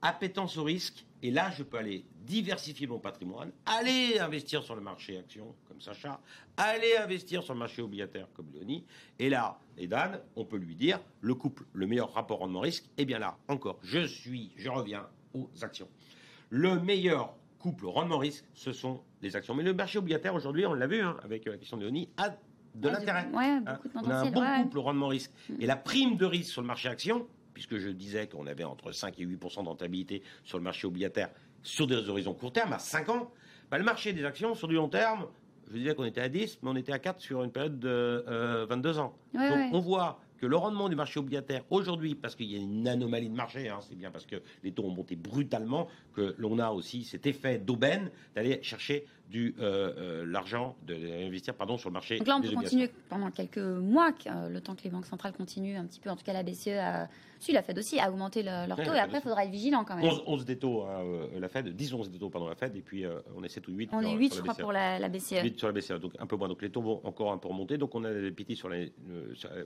appétence 0.02 0.56
au 0.56 0.64
risque, 0.64 1.06
et 1.22 1.30
là, 1.30 1.52
je 1.56 1.62
peux 1.62 1.78
aller 1.78 2.04
diversifier 2.26 2.88
mon 2.88 2.98
patrimoine, 2.98 3.52
aller 3.64 4.18
investir 4.18 4.64
sur 4.64 4.74
le 4.74 4.80
marché 4.80 5.16
action, 5.16 5.54
comme 5.68 5.80
Sacha, 5.80 6.20
aller 6.56 6.96
investir 6.96 7.44
sur 7.44 7.54
le 7.54 7.60
marché 7.60 7.82
obligataire, 7.82 8.26
comme 8.34 8.50
Léonie. 8.52 8.84
Et 9.20 9.30
là, 9.30 9.60
et 9.78 9.86
Dan, 9.86 10.18
on 10.34 10.44
peut 10.44 10.56
lui 10.56 10.74
dire, 10.74 10.98
le 11.20 11.36
couple, 11.36 11.62
le 11.72 11.86
meilleur 11.86 12.12
rapport 12.12 12.38
rendement-risque, 12.38 12.84
eh 12.98 13.04
bien 13.04 13.20
là, 13.20 13.38
encore, 13.46 13.78
je 13.84 14.04
suis, 14.04 14.50
je 14.56 14.68
reviens 14.68 15.06
aux 15.34 15.48
actions. 15.62 15.88
Le 16.50 16.80
meilleur 16.80 17.34
couple 17.58 17.86
rendement-risque, 17.86 18.44
ce 18.54 18.72
sont 18.72 19.00
les 19.22 19.36
actions. 19.36 19.54
Mais 19.54 19.62
le 19.62 19.72
marché 19.72 19.98
obligataire, 19.98 20.34
aujourd'hui, 20.34 20.66
on 20.66 20.74
l'a 20.74 20.86
vu 20.86 21.00
hein, 21.00 21.16
avec 21.22 21.46
euh, 21.46 21.52
la 21.52 21.58
question 21.58 21.76
de 21.76 21.82
Léonie, 21.82 22.08
a 22.16 22.30
de 22.74 22.88
l'intérêt. 22.88 23.28
Hein, 23.34 23.78
on 23.94 24.10
a 24.10 24.16
un 24.16 24.30
bon 24.30 24.62
couple 24.62 24.78
rendement-risque. 24.78 25.30
Mm. 25.48 25.54
Et 25.60 25.66
la 25.66 25.76
prime 25.76 26.16
de 26.16 26.26
risque 26.26 26.50
sur 26.50 26.60
le 26.60 26.66
marché 26.66 26.88
action, 26.88 27.26
puisque 27.54 27.78
je 27.78 27.88
disais 27.88 28.26
qu'on 28.26 28.46
avait 28.46 28.64
entre 28.64 28.92
5 28.92 29.18
et 29.18 29.26
8% 29.26 29.62
de 29.62 29.68
rentabilité 29.68 30.22
sur 30.44 30.58
le 30.58 30.64
marché 30.64 30.86
obligataire 30.86 31.30
sur 31.62 31.86
des 31.86 32.08
horizons 32.08 32.34
court 32.34 32.52
terme, 32.52 32.72
à 32.72 32.78
5 32.78 33.08
ans, 33.10 33.30
bah, 33.70 33.78
le 33.78 33.84
marché 33.84 34.12
des 34.12 34.24
actions 34.24 34.54
sur 34.54 34.68
du 34.68 34.74
long 34.74 34.88
terme, 34.88 35.26
je 35.70 35.78
disais 35.78 35.94
qu'on 35.94 36.04
était 36.04 36.20
à 36.20 36.28
10, 36.28 36.58
mais 36.62 36.70
on 36.70 36.76
était 36.76 36.92
à 36.92 36.98
4 36.98 37.20
sur 37.20 37.44
une 37.44 37.52
période 37.52 37.78
de 37.78 38.24
22 38.68 38.88
euh, 38.88 39.00
ans. 39.00 39.16
Donc 39.32 39.72
on 39.72 39.80
voit 39.80 40.20
que 40.42 40.46
le 40.48 40.56
rendement 40.56 40.88
du 40.88 40.96
marché 40.96 41.20
obligataire 41.20 41.62
aujourd'hui, 41.70 42.16
parce 42.16 42.34
qu'il 42.34 42.50
y 42.50 42.56
a 42.56 42.58
une 42.58 42.88
anomalie 42.88 43.28
de 43.28 43.34
marché, 43.34 43.68
hein, 43.68 43.78
c'est 43.80 43.94
bien 43.94 44.10
parce 44.10 44.26
que 44.26 44.42
les 44.64 44.72
taux 44.72 44.82
ont 44.82 44.90
monté 44.90 45.14
brutalement, 45.14 45.86
que 46.14 46.34
l'on 46.36 46.58
a 46.58 46.70
aussi 46.70 47.04
cet 47.04 47.28
effet 47.28 47.58
d'aubaine 47.58 48.10
d'aller 48.34 48.60
chercher 48.60 49.06
du 49.32 49.54
euh, 49.58 49.92
euh, 49.96 50.26
l'argent, 50.26 50.76
d'investir 50.82 51.54
pardon 51.54 51.78
sur 51.78 51.88
le 51.88 51.94
marché. 51.94 52.18
Donc 52.18 52.28
là, 52.28 52.36
on 52.36 52.42
peut 52.42 52.50
continuer 52.50 52.90
pendant 53.08 53.30
quelques 53.30 53.58
mois, 53.58 54.12
euh, 54.26 54.48
le 54.50 54.60
temps 54.60 54.76
que 54.76 54.84
les 54.84 54.90
banques 54.90 55.06
centrales 55.06 55.32
continuent 55.32 55.78
un 55.78 55.86
petit 55.86 56.00
peu, 56.00 56.10
en 56.10 56.16
tout 56.16 56.22
cas 56.22 56.34
la 56.34 56.42
BCE, 56.42 56.68
a, 56.68 57.08
si 57.40 57.52
la 57.52 57.62
Fed 57.62 57.78
aussi, 57.78 57.98
à 57.98 58.10
augmenter 58.10 58.42
leur 58.42 58.76
taux. 58.76 58.92
et 58.92 58.98
après, 58.98 59.18
il 59.18 59.22
faudra 59.22 59.44
être 59.44 59.50
vigilant 59.50 59.84
quand 59.84 59.96
même. 59.96 60.04
11, 60.04 60.22
11 60.26 60.44
des 60.44 60.58
taux 60.58 60.82
hein, 60.82 61.02
la 61.40 61.48
Fed, 61.48 61.74
10 61.74 61.94
11 61.94 62.10
des 62.10 62.18
taux 62.18 62.28
pendant 62.28 62.48
la 62.48 62.54
Fed, 62.54 62.76
et 62.76 62.82
puis 62.82 63.04
on 63.34 63.42
est 63.42 63.48
7 63.48 63.66
ou 63.68 63.72
8. 63.72 63.90
On 63.92 64.02
est 64.02 64.14
8, 64.14 64.34
je 64.36 64.42
crois, 64.42 64.54
pour 64.54 64.70
la, 64.70 65.08
BCE. 65.08 65.42
8 65.42 65.58
sur 65.58 65.66
la 65.66 65.72
BCE, 65.72 65.92
donc 65.94 66.12
un 66.18 66.26
peu 66.26 66.36
moins. 66.36 66.48
Donc 66.48 66.60
les 66.60 66.70
taux 66.70 66.82
vont 66.82 67.00
encore 67.02 67.32
un 67.32 67.38
peu 67.38 67.48
remonter. 67.48 67.78
Donc 67.78 67.94
on 67.94 68.04
a 68.04 68.12
des 68.12 68.30
petits 68.30 68.54
sur 68.54 68.68
les, 68.68 68.92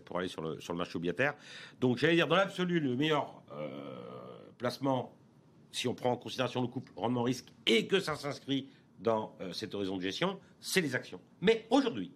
pour 0.04 0.18
aller 0.18 0.28
sur 0.28 0.42
le, 0.42 0.60
sur 0.60 0.72
le 0.72 0.78
marché 0.78 0.96
obligataire. 0.96 1.34
Donc 1.80 1.98
j'allais 1.98 2.14
dire, 2.14 2.28
dans 2.28 2.36
l'absolu, 2.36 2.78
le 2.78 2.94
meilleur 2.96 3.42
placement 4.58 5.12
si 5.72 5.88
on 5.88 5.94
prend 5.94 6.12
en 6.12 6.16
considération 6.16 6.62
le 6.62 6.68
couple 6.68 6.90
rendement-risque 6.96 7.52
et 7.66 7.86
que 7.86 8.00
ça 8.00 8.14
s'inscrit 8.14 8.70
dans 8.98 9.36
euh, 9.40 9.52
cet 9.52 9.74
horizon 9.74 9.96
de 9.96 10.02
gestion, 10.02 10.38
c'est 10.60 10.80
les 10.80 10.94
actions. 10.94 11.20
Mais 11.40 11.66
aujourd'hui, 11.70 12.12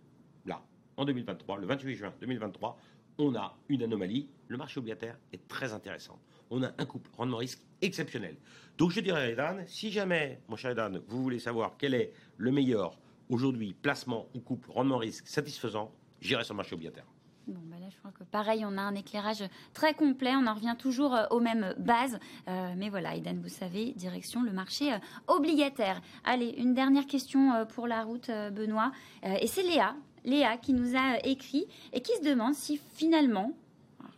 là, 0.47 0.63
en 0.97 1.05
2023, 1.05 1.59
le 1.59 1.67
28 1.67 1.95
juin 1.95 2.13
2023, 2.21 2.79
on 3.19 3.35
a 3.35 3.57
une 3.69 3.83
anomalie. 3.83 4.29
Le 4.49 4.57
marché 4.57 4.79
obligataire 4.79 5.19
est 5.33 5.47
très 5.47 5.73
intéressant. 5.73 6.19
On 6.51 6.63
a 6.63 6.73
un 6.79 6.87
couple 6.87 7.11
rendement-risque 7.17 7.63
exceptionnel. 7.83 8.37
Donc 8.79 8.91
je 8.91 9.01
dirais, 9.01 9.33
Edan, 9.33 9.59
si 9.67 9.91
jamais, 9.91 10.41
mon 10.49 10.57
cher 10.57 10.73
Edan, 10.73 10.93
vous 11.07 11.23
voulez 11.23 11.39
savoir 11.39 11.77
quel 11.79 11.95
est 11.95 12.13
le 12.37 12.51
meilleur 12.51 12.99
aujourd'hui 13.29 13.75
placement 13.75 14.29
ou 14.35 14.41
couple 14.41 14.71
rendement-risque 14.71 15.27
satisfaisant, 15.29 15.93
j'irai 16.21 16.45
sur 16.45 16.55
le 16.55 16.59
marché 16.59 16.75
obligataire. 16.75 17.07
Bon, 17.47 17.61
bah 17.65 17.77
là, 17.81 17.87
je 17.91 17.97
crois 17.99 18.13
que 18.13 18.23
pareil, 18.25 18.65
on 18.65 18.77
a 18.77 18.83
un 18.83 18.95
éclairage 18.95 19.43
très 19.73 19.95
complet. 19.95 20.33
On 20.35 20.47
en 20.47 20.55
revient 20.55 20.77
toujours 20.79 21.15
euh, 21.15 21.27
aux 21.31 21.41
mêmes 21.41 21.75
bases. 21.79 22.19
Euh, 22.49 22.75
mais 22.77 22.91
voilà, 22.91 23.17
Idan, 23.17 23.37
vous 23.43 23.49
savez, 23.49 23.93
direction 23.93 24.43
le 24.43 24.53
marché 24.53 24.93
euh, 24.93 24.99
obligataire. 25.27 26.01
Allez, 26.25 26.55
une 26.59 26.75
dernière 26.75 27.07
question 27.07 27.67
pour 27.75 27.87
la 27.87 28.05
route, 28.05 28.31
Benoît. 28.53 28.93
et 29.23 29.47
c'est 29.47 29.63
Léa, 29.63 29.97
Léa 30.25 30.57
qui 30.59 30.73
nous 30.73 30.97
a 30.97 31.19
écrit 31.25 31.67
et 31.93 32.01
qui 32.01 32.13
se 32.17 32.23
demande 32.23 32.55
si 32.55 32.81
finalement, 32.95 33.53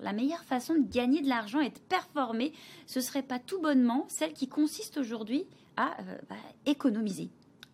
la 0.00 0.12
meilleure 0.12 0.44
façon 0.44 0.74
de 0.74 0.86
gagner 0.88 1.22
de 1.22 1.28
l'argent 1.28 1.60
et 1.60 1.70
de 1.70 1.78
performer, 1.78 2.52
ce 2.86 3.00
serait 3.00 3.22
pas 3.22 3.38
tout 3.38 3.60
bonnement 3.60 4.04
celle 4.08 4.32
qui 4.32 4.48
consiste 4.48 4.98
aujourd'hui 4.98 5.46
à 5.76 5.96
bah, 6.28 6.36
économiser. 6.66 7.30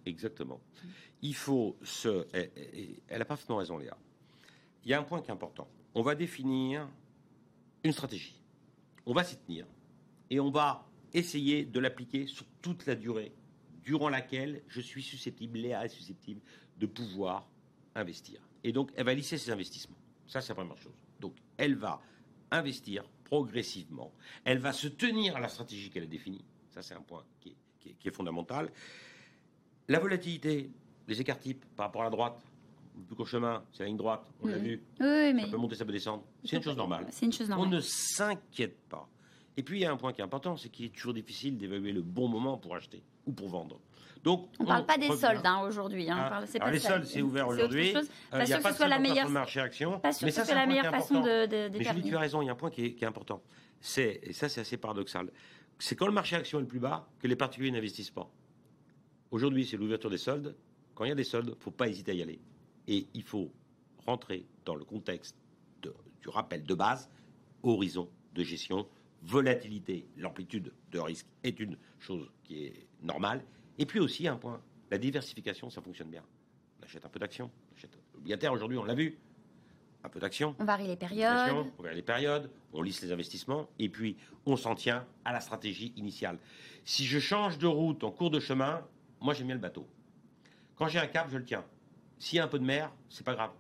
Exactement. 0.07 0.61
Il 1.23 1.35
faut 1.35 1.77
se. 1.83 2.27
Elle 3.09 3.23
a 3.23 3.25
parfaitement 3.25 3.57
raison, 3.57 3.79
Léa 3.79 3.97
il 4.85 4.91
y 4.91 4.95
a 4.95 4.99
un 4.99 5.03
point 5.03 5.21
qui 5.21 5.29
est 5.29 5.33
important. 5.33 5.69
On 5.95 6.03
va 6.03 6.15
définir 6.15 6.89
une 7.85 7.93
stratégie. 7.93 8.41
On 9.07 9.13
va 9.13 9.25
s'y 9.25 9.37
tenir 9.37 9.67
et 10.31 10.41
on 10.41 10.51
va 10.51 10.87
essayer 11.13 11.65
de 11.65 11.81
l'appliquer 11.81 12.27
sur 12.27 12.45
toute 12.61 12.87
la 12.87 12.95
durée 12.95 13.33
durant 13.83 14.09
laquelle 14.09 14.63
je 14.69 14.81
suis 14.81 15.03
susceptible, 15.03 15.59
Léa 15.59 15.85
est 15.85 15.89
susceptible 15.89 16.41
de 16.77 16.87
pouvoir 16.87 17.49
investir. 17.95 18.41
Et 18.63 18.73
donc, 18.73 18.91
elle 18.97 19.07
va 19.07 19.15
lisser 19.15 19.39
ses 19.39 19.51
investissements. 19.51 19.97
Ça, 20.27 20.41
c'est 20.41 20.51
la 20.51 20.57
première 20.57 20.77
chose. 20.77 20.93
Donc, 21.21 21.35
elle 21.57 21.75
va 21.75 22.03
investir 22.51 23.05
progressivement. 23.25 24.13
Elle 24.45 24.59
va 24.59 24.73
se 24.73 24.89
tenir 24.89 25.37
à 25.37 25.41
la 25.41 25.49
stratégie 25.49 25.91
qu'elle 25.91 26.05
a 26.05 26.07
définie. 26.07 26.45
Ça, 26.71 26.83
c'est 26.83 26.95
un 26.95 27.01
point 27.01 27.25
qui 27.41 27.57
est, 27.83 27.93
qui 27.95 28.09
est 28.09 28.11
fondamental. 28.11 28.71
La 29.89 29.99
volatilité, 29.99 30.71
les 31.07 31.21
écarts 31.21 31.39
types 31.39 31.65
par 31.75 31.87
rapport 31.87 32.03
à 32.03 32.05
la 32.05 32.11
droite, 32.11 32.45
le 32.99 33.05
plus 33.05 33.17
court 33.17 33.29
chemin, 33.29 33.63
c'est 33.73 33.85
la 33.85 33.87
ligne 33.87 33.97
droite, 33.97 34.27
on 34.43 34.49
l'a 34.49 34.59
vu. 34.59 34.83
Oui, 35.01 35.33
mais... 35.35 35.43
Ça 35.43 35.49
peut 35.49 35.57
monter, 35.57 35.77
ça 35.77 35.85
peut 35.85 35.93
descendre. 35.93 36.25
C'est 36.45 36.57
une 36.57 36.63
chose 36.63 36.77
normale. 36.77 37.07
C'est 37.11 37.27
une 37.27 37.33
chose 37.33 37.49
normale. 37.49 37.69
On 37.69 37.71
ne 37.71 37.81
s'inquiète 37.81 38.79
pas. 38.89 39.09
Et 39.57 39.63
puis 39.63 39.79
il 39.79 39.83
y 39.83 39.87
a 39.87 39.91
un 39.93 39.97
point 39.97 40.13
qui 40.13 40.21
est 40.21 40.25
important, 40.25 40.57
c'est 40.57 40.69
qu'il 40.69 40.87
est 40.87 40.95
toujours 40.95 41.15
difficile 41.15 41.59
d'évaluer 41.59 41.93
le 41.93 42.03
bon 42.03 42.29
moment 42.29 42.59
pour 42.59 42.77
acheter 42.77 43.03
ou 43.27 43.33
pour 43.33 43.49
vendre. 43.49 43.81
Donc, 44.23 44.49
on 44.59 44.65
ne 44.65 44.69
parle 44.69 44.87
pas 44.87 44.99
des 44.99 45.09
soldes 45.17 45.45
hein, 45.45 45.61
aujourd'hui. 45.61 46.11
Hein. 46.11 46.45
Ah, 46.61 46.71
les 46.71 46.79
soldes, 46.79 47.05
c'est 47.05 47.23
ouvert 47.23 47.49
aujourd'hui. 47.49 47.97
Euh, 47.97 48.03
il 48.41 48.45
n'y 48.47 48.53
a 48.53 48.61
pas 48.61 48.73
de 48.73 48.77
soit 48.77 48.89
la 48.89 48.99
meilleure 48.99 49.29
marché 49.29 49.61
action. 49.61 50.01
Pas 50.01 50.13
sûr 50.13 50.27
mais 50.27 50.55
la 50.55 50.67
meilleure 50.67 50.91
façon 50.91 51.21
de, 51.21 51.47
de, 51.47 51.79
Mais 51.79 51.85
Julie, 51.85 52.03
tu 52.03 52.17
as 52.17 52.21
raison. 52.21 52.43
Il 52.43 52.47
y 52.47 52.49
a 52.49 52.53
un 52.53 52.57
point 52.57 52.71
qui 52.71 52.87
est, 52.87 52.95
qui 52.95 53.05
est 53.05 53.07
important. 53.07 53.43
C'est 53.81 54.21
et 54.23 54.33
ça, 54.33 54.49
c'est 54.49 54.61
assez 54.61 54.77
paradoxal. 54.77 55.31
C'est 55.79 55.95
quand 55.95 56.07
le 56.07 56.13
marché 56.13 56.35
action 56.35 56.59
est 56.59 56.63
le 56.63 56.69
plus 56.69 56.81
bas 56.81 57.09
que 57.21 57.29
les 57.29 57.37
particuliers 57.37 57.71
n'investissent 57.71 58.11
pas. 58.11 58.29
Aujourd'hui, 59.31 59.67
c'est 59.67 59.77
l'ouverture 59.77 60.11
des 60.11 60.19
soldes. 60.19 60.57
Quand 60.95 61.05
il 61.05 61.09
y 61.09 61.13
a 61.13 61.17
des 61.17 61.25
soldes, 61.25 61.49
il 61.49 61.59
ne 61.59 61.63
faut 61.63 61.71
pas 61.71 61.89
hésiter 61.89 62.13
à 62.13 62.15
y 62.15 62.23
aller. 62.23 62.41
Et 62.89 63.07
il 63.15 63.23
faut 63.23 63.53
rentrer 64.07 64.47
dans 64.65 64.75
le 64.75 64.85
contexte 64.85 65.37
du 65.83 66.29
rappel 66.29 66.65
de 66.65 66.75
base, 66.75 67.09
horizon 67.63 68.09
de 68.35 68.43
gestion, 68.43 68.89
volatilité, 69.23 70.07
l'amplitude 70.17 70.73
de 70.91 70.99
risque 70.99 71.27
est 71.45 71.61
une 71.61 71.77
chose 72.01 72.31
qui 72.45 72.65
est 72.65 72.87
normale. 73.03 73.45
Et 73.79 73.87
puis 73.87 74.01
aussi 74.01 74.27
un 74.27 74.37
point, 74.37 74.61
la 74.91 74.99
diversification, 74.99 75.71
ça 75.71 75.81
fonctionne 75.81 76.11
bien. 76.11 76.25
On 76.81 76.85
achète 76.85 77.05
un 77.05 77.09
peu 77.09 77.21
d'actions, 77.21 77.51
on 77.71 77.77
achète 77.77 77.97
l'obligataire 78.15 78.53
aujourd'hui, 78.53 78.79
on 78.79 78.85
l'a 78.85 78.95
vu, 78.95 79.19
un 80.03 80.09
peu 80.09 80.21
d'actions. 80.21 80.57
On 80.59 80.65
varie 80.65 80.87
les 80.87 80.97
périodes. 80.97 81.67
On 81.79 81.83
varie 81.83 81.97
les 81.97 82.03
périodes, 82.03 82.51
on 82.73 82.83
lisse 82.83 83.03
les 83.03 83.13
investissements 83.13 83.69
et 83.79 83.89
puis 83.89 84.17
on 84.47 84.57
s'en 84.57 84.75
tient 84.75 85.07
à 85.25 85.33
la 85.33 85.41
stratégie 85.41 85.93
initiale. 85.97 86.39
Si 86.85 87.05
je 87.05 87.19
change 87.19 87.59
de 87.59 87.67
route 87.67 88.03
en 88.05 88.11
cours 88.11 88.31
de 88.31 88.41
chemin, 88.41 88.87
moi 89.21 89.35
j'aime 89.35 89.47
bien 89.49 89.57
le 89.57 89.61
bateau. 89.61 89.87
Quand 90.77 90.89
j'ai 90.89 90.99
un 90.99 91.07
cap, 91.07 91.29
je 91.31 91.39
le 91.39 91.45
tiens. 91.45 91.65
S'il 92.19 92.37
y 92.37 92.41
a 92.41 92.45
un 92.45 92.49
peu 92.49 92.59
de 92.59 92.65
mer, 92.65 92.93
c'est 93.09 93.25
pas 93.25 93.35
grave. 93.35 93.51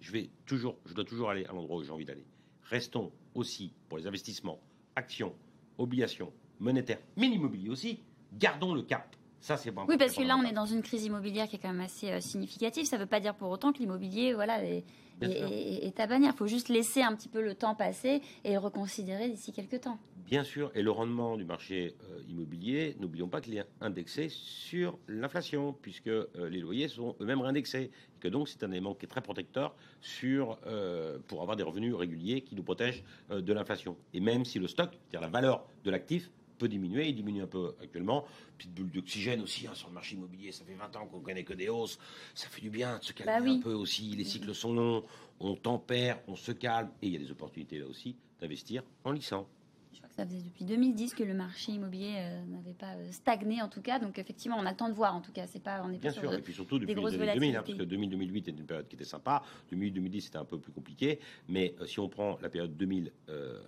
Je 0.00 0.12
vais 0.12 0.30
toujours, 0.46 0.76
je 0.86 0.94
dois 0.94 1.04
toujours 1.04 1.30
aller 1.30 1.44
à 1.44 1.52
l'endroit 1.52 1.76
où 1.76 1.82
j'ai 1.82 1.90
envie 1.90 2.06
d'aller. 2.06 2.26
Restons 2.64 3.12
aussi 3.34 3.72
pour 3.88 3.98
les 3.98 4.06
investissements, 4.06 4.60
actions, 4.96 5.34
obligations, 5.78 6.32
monétaires, 6.58 7.00
mais 7.16 7.28
l'immobilier 7.28 7.68
aussi. 7.68 8.00
Gardons 8.32 8.74
le 8.74 8.82
cap. 8.82 9.16
Ça, 9.40 9.56
c'est 9.56 9.70
bon. 9.70 9.86
Oui, 9.88 9.96
parce 9.96 10.14
que 10.14 10.22
là, 10.22 10.36
on 10.36 10.44
est 10.44 10.52
dans 10.52 10.66
une 10.66 10.82
crise 10.82 11.04
immobilière 11.04 11.48
qui 11.48 11.56
est 11.56 11.58
quand 11.58 11.72
même 11.72 11.80
assez 11.80 12.10
euh, 12.10 12.20
significative. 12.20 12.84
Ça 12.84 12.96
ne 12.96 13.02
veut 13.02 13.08
pas 13.08 13.20
dire 13.20 13.34
pour 13.34 13.50
autant 13.50 13.72
que 13.72 13.78
l'immobilier, 13.78 14.34
voilà, 14.34 14.62
est, 14.62 14.84
est, 15.22 15.98
à 15.98 16.06
bannir. 16.06 16.32
Il 16.34 16.36
faut 16.36 16.46
juste 16.46 16.68
laisser 16.68 17.02
un 17.02 17.14
petit 17.14 17.28
peu 17.28 17.40
le 17.40 17.54
temps 17.54 17.74
passer 17.74 18.20
et 18.44 18.52
le 18.52 18.58
reconsidérer 18.58 19.30
d'ici 19.30 19.52
quelques 19.52 19.80
temps. 19.80 19.98
Bien 20.26 20.44
sûr, 20.44 20.70
et 20.74 20.82
le 20.82 20.90
rendement 20.90 21.36
du 21.36 21.44
marché 21.44 21.96
euh, 22.04 22.20
immobilier, 22.28 22.96
n'oublions 23.00 23.28
pas 23.28 23.40
qu'il 23.40 23.56
est 23.56 23.66
indexé 23.80 24.28
sur 24.28 24.98
l'inflation, 25.08 25.72
puisque 25.72 26.08
euh, 26.08 26.26
les 26.48 26.60
loyers 26.60 26.88
sont 26.88 27.16
eux-mêmes 27.20 27.40
réindexés. 27.40 27.90
Et 28.16 28.20
que 28.20 28.28
donc, 28.28 28.48
c'est 28.48 28.62
un 28.62 28.70
élément 28.70 28.94
qui 28.94 29.06
est 29.06 29.08
très 29.08 29.22
protecteur 29.22 29.74
sur, 30.00 30.58
euh, 30.66 31.18
pour 31.26 31.42
avoir 31.42 31.56
des 31.56 31.62
revenus 31.62 31.94
réguliers 31.94 32.42
qui 32.42 32.54
nous 32.54 32.62
protègent 32.62 33.02
de 33.30 33.52
l'inflation. 33.52 33.96
Et 34.14 34.20
même 34.20 34.44
si 34.44 34.58
le 34.58 34.68
stock, 34.68 34.90
c'est-à-dire 34.92 35.20
la 35.20 35.28
valeur 35.28 35.66
de 35.84 35.90
l'actif, 35.90 36.30
peut 36.60 36.68
diminuer, 36.68 37.08
il 37.08 37.14
diminue 37.14 37.42
un 37.42 37.46
peu 37.46 37.74
actuellement. 37.82 38.26
Petite 38.56 38.74
bulle 38.74 38.90
d'oxygène 38.90 39.40
aussi 39.40 39.66
hein, 39.66 39.74
sur 39.74 39.88
le 39.88 39.94
marché 39.94 40.14
immobilier, 40.14 40.52
ça 40.52 40.64
fait 40.64 40.74
20 40.74 40.94
ans 40.96 41.06
qu'on 41.06 41.20
connaît 41.20 41.42
que 41.42 41.54
des 41.54 41.70
hausses, 41.70 41.98
ça 42.34 42.48
fait 42.48 42.60
du 42.60 42.70
bien 42.70 42.98
de 42.98 43.04
se 43.04 43.12
calmer 43.12 43.50
bah 43.50 43.56
un 43.56 43.60
peu 43.60 43.72
aussi, 43.72 44.14
les 44.14 44.24
cycles 44.24 44.54
sont 44.54 44.74
longs, 44.74 45.04
on 45.40 45.56
tempère, 45.56 46.20
on 46.28 46.36
se 46.36 46.52
calme, 46.52 46.90
et 47.00 47.06
il 47.06 47.12
y 47.14 47.16
a 47.16 47.18
des 47.18 47.30
opportunités 47.30 47.78
là 47.78 47.86
aussi 47.86 48.14
d'investir 48.40 48.84
en 49.04 49.12
lissant. 49.12 49.48
Je 49.92 49.98
crois 49.98 50.08
que 50.08 50.14
ça 50.14 50.24
faisait 50.24 50.42
depuis 50.42 50.64
2010 50.64 51.14
que 51.14 51.24
le 51.24 51.34
marché 51.34 51.72
immobilier 51.72 52.14
euh, 52.18 52.44
n'avait 52.46 52.74
pas 52.74 52.94
euh, 52.94 53.10
stagné 53.10 53.60
en 53.60 53.68
tout 53.68 53.82
cas. 53.82 53.98
Donc 53.98 54.18
effectivement, 54.18 54.56
on 54.58 54.66
a 54.66 54.70
le 54.70 54.76
temps 54.76 54.88
de 54.88 54.94
voir 54.94 55.14
en 55.14 55.20
tout 55.20 55.32
cas. 55.32 55.46
C'est 55.46 55.62
pas, 55.62 55.82
on 55.84 55.90
est 55.90 55.98
Bien 55.98 56.12
sûr, 56.12 56.32
et 56.32 56.40
puis 56.40 56.52
surtout 56.52 56.78
depuis 56.78 56.94
2000, 56.94 57.56
hein, 57.56 57.62
parce 57.64 57.76
que 57.76 57.82
2000-2008 57.82 58.38
était 58.38 58.50
une 58.52 58.66
période 58.66 58.88
qui 58.88 58.96
était 58.96 59.04
sympa. 59.04 59.42
2000-2010 59.72 60.20
c'était 60.20 60.38
un 60.38 60.44
peu 60.44 60.58
plus 60.58 60.72
compliqué. 60.72 61.18
Mais 61.48 61.74
euh, 61.80 61.86
si 61.86 61.98
on 61.98 62.08
prend 62.08 62.38
la 62.40 62.48
période 62.48 62.76
2000 62.76 63.12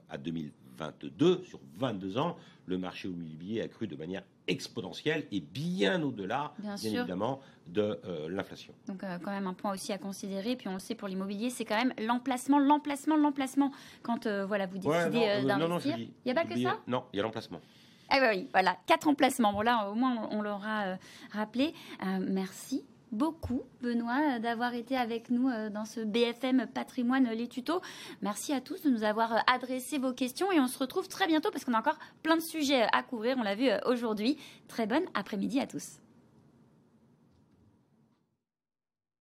à 0.09 0.19
2022, 0.79 1.45
sur 1.45 1.61
22 1.77 2.19
ans, 2.19 2.37
le 2.67 2.79
marché 2.79 3.09
immobilier 3.09 3.61
a 3.61 3.69
cru 3.69 3.87
de 3.87 3.97
manière 3.97 4.23
exponentielle 4.47 5.27
et 5.31 5.41
bien 5.41 6.03
au-delà, 6.03 6.53
bien, 6.59 6.77
évidemment, 6.77 7.41
de 7.67 8.01
euh, 8.05 8.29
l'inflation. 8.29 8.75
Donc, 8.87 9.05
euh, 9.05 9.19
quand 9.23 9.31
même, 9.31 9.47
un 9.47 9.55
point 9.55 9.73
aussi 9.73 9.93
à 9.93 9.99
considérer. 9.99 10.57
Puis, 10.57 10.69
on 10.69 10.75
le 10.75 10.79
sait, 10.79 10.95
pour 10.95 11.09
l'immobilier, 11.09 11.51
c'est 11.51 11.65
quand 11.65 11.77
même 11.77 11.95
l'emplacement, 11.99 12.59
l'emplacement, 12.59 13.17
l'emplacement. 13.17 13.73
Quand 14.03 14.27
euh, 14.27 14.45
voilà, 14.45 14.67
vous 14.67 14.79
décidez 14.79 15.43
d'investir. 15.45 15.99
Il 15.99 16.11
n'y 16.27 16.33
a 16.33 16.35
pas 16.35 16.45
que 16.45 16.61
ça? 16.61 16.79
Non, 16.87 17.05
il 17.13 17.17
y 17.17 17.21
a 17.21 17.23
l'emplacement. 17.23 17.61
Ah 18.11 18.31
oui, 18.31 18.49
voilà, 18.53 18.77
quatre 18.87 19.09
emplacements. 19.09 19.53
Bon, 19.53 19.63
là, 19.63 19.89
au 19.91 19.95
moins, 19.95 20.29
on, 20.31 20.39
on 20.39 20.43
l'aura 20.43 20.99
rappelé. 21.31 21.73
merci 22.21 22.85
beaucoup, 23.13 23.63
Benoît, 23.83 24.39
d'avoir 24.39 24.75
été 24.75 24.97
avec 24.97 25.31
nous 25.31 25.49
euh, 25.49 25.71
dans 25.71 25.85
ce 25.85 26.01
BFM 26.01 26.67
Patrimoine 26.67 27.29
Les 27.31 27.47
Tutos. 27.47 27.81
Merci 28.23 28.53
à 28.53 28.61
tous 28.61 28.83
de 28.83 28.91
nous 28.91 29.05
avoir 29.05 29.35
euh, 29.35 29.39
adressé 29.47 29.99
vos 29.99 30.13
questions 30.13 30.51
et 30.51 30.59
on 30.59 30.67
se 30.67 30.79
retrouve 30.79 31.09
très 31.09 31.27
bientôt 31.27 31.51
parce 31.51 31.65
qu'on 31.65 31.75
a 31.75 31.79
encore 31.79 31.99
plein 32.23 32.37
de 32.37 32.43
sujets 32.43 32.87
à 32.93 33.03
couvrir, 33.03 33.37
on 33.39 33.43
l'a 33.43 33.55
vu 33.55 33.69
euh, 33.69 33.79
aujourd'hui. 33.87 34.39
Très 34.67 34.87
bonne 34.87 35.05
après-midi 35.15 35.61
à 35.61 35.67
tous. 35.67 36.02